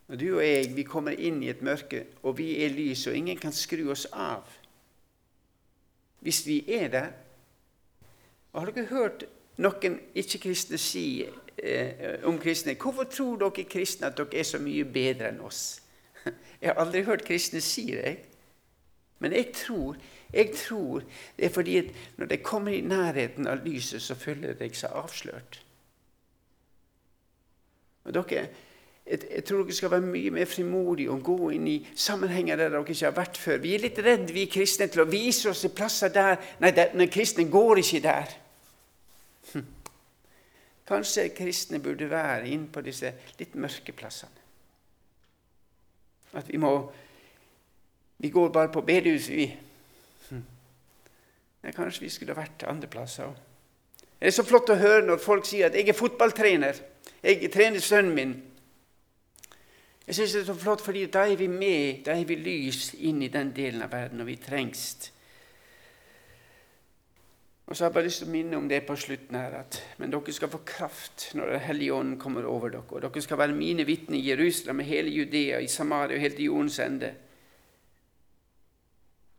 Og 0.09 0.21
du 0.21 0.27
og 0.37 0.45
jeg 0.45 0.71
vi 0.77 0.85
kommer 0.87 1.17
inn 1.17 1.43
i 1.43 1.51
et 1.51 1.65
mørke, 1.65 2.05
og 2.23 2.39
vi 2.39 2.53
er 2.65 2.73
lys, 2.73 3.07
og 3.09 3.17
ingen 3.17 3.41
kan 3.41 3.53
skru 3.57 3.89
oss 3.93 4.05
av. 4.13 4.47
Hvis 6.25 6.45
vi 6.47 6.61
er 6.77 6.89
der 6.93 7.11
og 8.55 8.61
Har 8.61 8.71
dere 8.71 8.87
hørt 8.87 9.25
noen 9.59 9.97
ikke-kristne 10.15 10.79
si 10.79 11.25
eh, 11.25 12.21
om 12.27 12.39
kristne 12.39 12.77
Hvorfor 12.79 13.09
tror 13.11 13.41
dere 13.43 13.67
kristne 13.67 14.11
at 14.11 14.19
dere 14.19 14.39
er 14.39 14.47
så 14.47 14.61
mye 14.63 14.87
bedre 14.87 15.33
enn 15.33 15.43
oss? 15.43 15.81
Jeg 16.61 16.71
har 16.71 16.79
aldri 16.79 17.03
hørt 17.05 17.27
kristne 17.27 17.61
si 17.61 17.91
det. 17.91 18.15
Men 19.23 19.33
jeg 19.33 19.53
tror, 19.57 19.97
jeg 20.33 20.51
tror 20.53 21.03
det 21.37 21.47
er 21.47 21.53
fordi 21.55 21.77
at 21.79 21.85
når 22.19 22.27
de 22.27 22.37
kommer 22.37 22.73
i 22.73 22.81
nærheten 22.81 23.47
av 23.47 23.63
lyset, 23.65 24.03
så 24.03 24.15
føler 24.15 24.53
de 24.59 24.69
seg 24.75 24.91
avslørt. 24.93 25.61
Og 28.05 28.15
dere, 28.15 28.49
jeg, 29.07 29.45
tror 29.47 29.63
dere 29.63 29.77
skal 29.77 29.95
være 29.95 30.07
mye 30.11 30.35
mer 30.35 30.51
frimodige 30.51 31.13
og 31.15 31.23
gå 31.25 31.51
inn 31.57 31.69
i 31.71 31.79
sammenhenger 31.95 32.57
der 32.57 32.75
dere 32.75 32.85
ikke 32.85 33.07
har 33.07 33.17
vært 33.17 33.41
før. 33.41 33.63
Vi 33.63 33.75
er 33.75 33.87
litt 33.87 34.03
redde, 34.05 34.33
vi 34.35 34.45
kristne, 34.51 34.91
til 34.93 35.07
å 35.07 35.09
vise 35.09 35.49
oss 35.53 35.65
i 35.65 35.73
plasser 35.73 36.13
der 36.13 36.37
Nei, 36.61 36.75
den 36.75 37.09
kristne 37.09 37.47
går 37.49 37.81
ikke 37.81 38.03
der. 38.05 38.37
Hm. 40.85 40.89
Kanskje 40.89 41.29
kristne 41.37 41.81
burde 41.81 42.11
være 42.11 42.49
inne 42.49 42.69
på 42.69 42.81
disse 42.85 43.15
litt 43.39 43.55
mørke 43.55 43.93
plassene. 43.93 44.43
At 46.35 46.49
vi 46.49 46.57
må 46.57 46.93
Vi 48.19 48.31
går 48.31 48.49
bare 48.49 48.73
på 48.73 48.81
bedehus, 48.81 49.29
vi. 49.29 49.45
Ja, 50.31 50.37
Nei, 51.63 51.73
kanskje 51.73 52.01
vi 52.01 52.09
skulle 52.09 52.37
vært 52.37 52.63
andre 52.69 52.89
plasser 52.89 53.25
òg. 53.27 53.35
Det 54.21 54.29
er 54.29 54.33
så 54.33 54.45
flott 54.47 54.71
å 54.71 54.77
høre 54.79 55.03
når 55.05 55.19
folk 55.19 55.45
sier 55.45 55.67
at 55.67 55.75
'jeg 55.75 55.89
er 55.89 55.93
fotballtrener'. 55.93 56.81
'Jeg 57.23 57.53
trener 57.53 57.81
sønnen 57.81 58.15
min'. 58.15 58.43
Jeg 60.07 60.15
syns 60.15 60.33
det 60.33 60.41
er 60.41 60.45
så 60.45 60.55
flott, 60.55 60.81
fordi 60.81 61.07
da 61.07 61.19
er 61.19 61.37
vi 61.37 61.47
med, 61.47 62.05
da 62.05 62.13
er 62.13 62.25
vi 62.25 62.35
lys 62.35 62.95
inn 62.95 63.23
i 63.23 63.29
den 63.29 63.53
delen 63.57 63.83
av 63.83 63.93
verden, 63.93 64.21
og 64.21 64.27
vi 64.27 64.37
trengs. 64.37 65.13
Og 67.75 67.79
så 67.79 67.85
har 67.85 67.89
jeg 67.89 67.95
bare 67.95 68.07
lyst 68.07 68.21
til 68.23 68.29
å 68.29 68.31
minne 68.31 68.55
om 68.55 68.67
det 68.71 68.77
på 68.87 68.95
slutten 68.95 69.35
her, 69.35 69.57
at 69.59 69.81
men 69.99 70.13
dere 70.15 70.33
skal 70.37 70.51
få 70.53 70.61
kraft 70.63 71.25
når 71.35 71.49
Den 71.51 71.65
hellige 71.65 71.95
ånd 71.97 72.13
kommer 72.23 72.47
over 72.47 72.71
dere. 72.71 72.87
Og 72.87 73.03
dere 73.03 73.23
skal 73.25 73.41
være 73.41 73.57
mine 73.59 73.83
vitner 73.83 74.15
i 74.15 74.29
Jerusalem, 74.29 74.81
i 74.81 74.87
hele 74.87 75.11
Judea, 75.11 75.59
i 75.59 75.67
Samaria 75.67 76.15
og 76.15 76.23
helt 76.23 76.37
til 76.39 76.45
jordens 76.53 76.79
ende. 76.79 77.11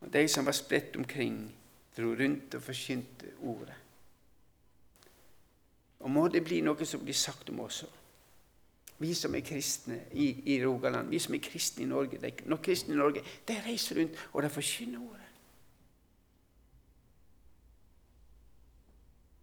Og 0.02 0.12
de 0.14 0.28
som 0.28 0.46
var 0.46 0.52
spredt 0.52 1.00
omkring, 1.00 1.38
dro 1.96 2.12
rundt 2.12 2.60
og 2.60 2.68
forkynte 2.68 3.32
ordet. 3.40 3.80
Og 6.00 6.12
må 6.12 6.28
det 6.28 6.44
bli 6.44 6.60
noe 6.60 6.86
som 6.86 7.08
blir 7.08 7.16
sagt 7.16 7.56
om 7.56 7.64
oss 7.64 7.86
òg 7.88 8.02
vi 8.98 9.14
som 9.14 9.36
er 9.36 9.44
kristne 9.44 9.98
i, 10.12 10.56
i 10.56 10.60
Rogaland, 10.66 11.10
vi 11.12 11.20
som 11.20 11.36
er 11.36 11.44
kristne 11.44 11.84
i 11.84 11.88
Norge 11.88 12.20
de, 12.22 12.32
Når 12.46 12.58
kristne 12.64 12.94
i 12.94 12.98
Norge 12.98 13.24
de 13.48 13.62
reiser 13.66 14.00
rundt 14.00 14.28
og 14.34 14.44
de 14.44 14.50
forkynner 14.50 15.00
ordet. 15.00 15.25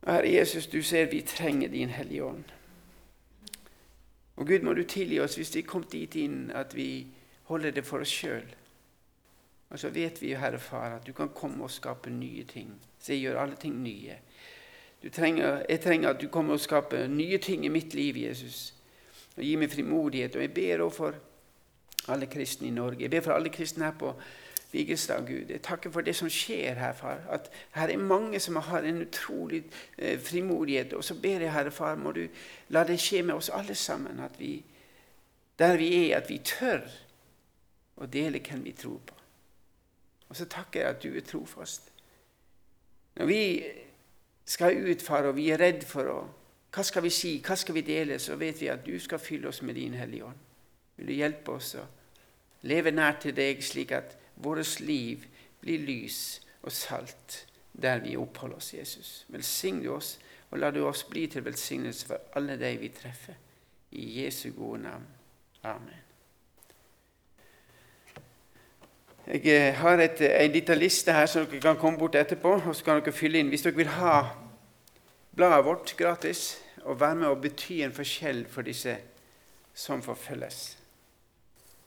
Herre 0.07 0.33
Jesus, 0.33 0.67
du 0.67 0.83
ser 0.83 1.07
vi 1.11 1.23
trenger 1.23 1.69
Din 1.69 1.89
Hellige 1.89 2.25
Ånd. 2.25 2.45
Og 4.37 4.47
Gud, 4.47 4.63
må 4.63 4.75
du 4.75 4.83
tilgi 4.83 5.21
oss 5.21 5.37
hvis 5.39 5.55
vi 5.55 5.63
kom 5.63 5.85
dit 5.85 6.15
inn 6.19 6.51
at 6.55 6.75
vi 6.75 7.07
holder 7.51 7.71
det 7.71 7.87
for 7.87 8.03
oss 8.03 8.11
sjøl. 8.11 8.49
Og 9.71 9.79
så 9.79 9.89
vet 9.93 10.19
vi, 10.23 10.35
Herre 10.35 10.59
Far, 10.59 10.97
at 10.97 11.07
du 11.07 11.13
kan 11.13 11.31
komme 11.35 11.65
og 11.65 11.71
skape 11.71 12.11
nye 12.11 12.45
ting. 12.45 12.75
Så 13.01 13.15
jeg 13.15 13.29
gjør 13.29 13.41
alle 13.45 13.57
ting 13.57 13.79
nye. 13.83 14.19
Trenger, 15.13 15.65
jeg 15.69 15.81
trenger 15.81 16.11
at 16.11 16.21
du 16.21 16.29
kommer 16.29 16.55
og 16.55 16.63
skaper 16.63 17.07
nye 17.11 17.39
ting 17.39 17.65
i 17.67 17.73
mitt 17.73 17.95
liv, 17.95 18.17
Jesus 18.17 18.73
og 19.37 19.45
gi 19.45 19.53
meg 19.57 19.73
frimodighet. 19.73 20.37
Og 20.37 20.45
jeg 20.45 20.55
ber 20.55 20.85
også 20.85 20.97
for 20.97 22.13
alle 22.13 22.29
kristne 22.31 22.69
i 22.69 22.75
Norge. 22.75 23.05
Jeg 23.05 23.13
ber 23.13 23.25
for 23.25 23.37
alle 23.37 23.53
kristne 23.53 23.89
her 23.89 23.97
på 23.99 24.13
Vigrestad, 24.73 25.27
Gud. 25.27 25.51
Jeg 25.51 25.63
takker 25.63 25.91
for 25.93 26.01
det 26.01 26.15
som 26.17 26.31
skjer 26.33 26.79
her, 26.81 26.93
far. 26.97 27.21
At 27.31 27.51
her 27.75 27.93
er 27.93 28.01
mange 28.01 28.41
som 28.41 28.57
har 28.57 28.87
en 28.89 29.03
utrolig 29.03 29.65
eh, 29.99 30.21
frimodighet. 30.21 30.93
Og 30.93 31.05
så 31.05 31.15
ber 31.15 31.45
jeg, 31.45 31.53
Herre 31.53 31.71
Far, 31.71 31.95
må 31.95 32.13
du 32.13 32.27
la 32.69 32.85
det 32.89 32.97
skje 33.01 33.23
med 33.23 33.35
oss 33.35 33.51
alle 33.53 33.75
sammen. 33.75 34.21
At 34.21 34.41
vi, 34.41 34.63
der 35.59 35.77
vi 35.77 35.91
er, 36.11 36.17
at 36.17 36.31
vi 36.31 36.39
tør 36.39 36.89
å 38.01 38.09
dele 38.09 38.41
hvem 38.41 38.65
vi 38.65 38.73
tror 38.73 39.01
på. 39.07 39.19
Og 40.29 40.37
så 40.37 40.49
takker 40.49 40.81
jeg 40.81 40.89
at 40.89 41.03
du 41.03 41.11
er 41.13 41.27
trofast. 41.29 41.93
Når 43.21 43.27
vi 43.29 43.43
skal 44.49 44.77
ut, 44.89 45.03
far, 45.03 45.29
og 45.29 45.37
vi 45.37 45.51
er 45.53 45.61
redd 45.61 45.85
for 45.85 46.09
å 46.09 46.21
hva 46.73 46.81
skal 46.89 47.05
vi 47.05 47.11
si, 47.13 47.35
hva 47.45 47.53
skal 47.57 47.77
vi 47.77 47.85
dele? 47.85 48.17
Så 48.19 48.39
vet 48.41 48.57
vi 48.61 48.71
at 48.73 48.87
du 48.87 48.97
skal 49.01 49.21
fylle 49.21 49.51
oss 49.51 49.61
med 49.63 49.77
din 49.77 49.93
Hellige 49.93 50.25
Ånd. 50.25 50.41
Vil 50.97 51.11
du 51.11 51.13
hjelpe 51.13 51.59
oss 51.59 51.75
å 51.77 51.85
leve 52.65 52.95
nær 52.95 53.19
til 53.21 53.37
deg, 53.37 53.61
slik 53.61 53.93
at 53.93 54.17
vårt 54.45 54.81
liv 54.81 55.27
blir 55.61 55.79
lys 55.87 56.41
og 56.63 56.73
salt 56.73 57.47
der 57.73 57.99
vi 57.99 58.17
oppholder 58.17 58.57
oss, 58.57 58.75
Jesus. 58.75 59.27
Velsign 59.29 59.89
oss, 59.89 60.19
og 60.51 60.59
la 60.59 60.71
du 60.71 60.85
oss 60.87 61.05
bli 61.05 61.27
til 61.27 61.45
velsignelse 61.45 62.07
for 62.07 62.37
alle 62.37 62.59
de 62.61 62.77
vi 62.77 62.89
treffer. 62.89 63.35
I 63.93 64.25
Jesu 64.25 64.51
gode 64.57 64.83
navn. 64.83 65.07
Amen. 65.63 66.01
Jeg 69.27 69.47
eh, 69.47 69.75
har 69.75 70.01
et, 70.01 70.21
en 70.21 70.53
liten 70.53 70.79
liste 70.79 71.13
her 71.13 71.27
som 71.27 71.47
dere 71.47 71.61
kan 71.61 71.79
komme 71.79 71.99
bort 71.99 72.15
etterpå, 72.19 72.57
og 72.67 72.77
så 72.77 72.85
kan 72.85 73.01
dere 73.01 73.15
fylle 73.15 73.39
inn. 73.39 73.53
Hvis 73.53 73.63
dere 73.63 73.79
vil 73.79 73.93
ha 73.95 74.17
bladet 75.37 75.65
vårt 75.65 75.95
gratis 75.97 76.59
og 76.83 77.01
være 77.01 77.21
med 77.21 77.29
å 77.31 77.39
bety 77.41 77.83
en 77.85 77.95
forskjell 77.95 78.45
for 78.51 78.67
disse 78.67 78.97
som 79.75 80.03
forfølges. 80.03 80.65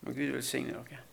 Må 0.05 0.13
Gud 0.15 0.31
velsigne 0.37 0.77
dere. 0.77 1.03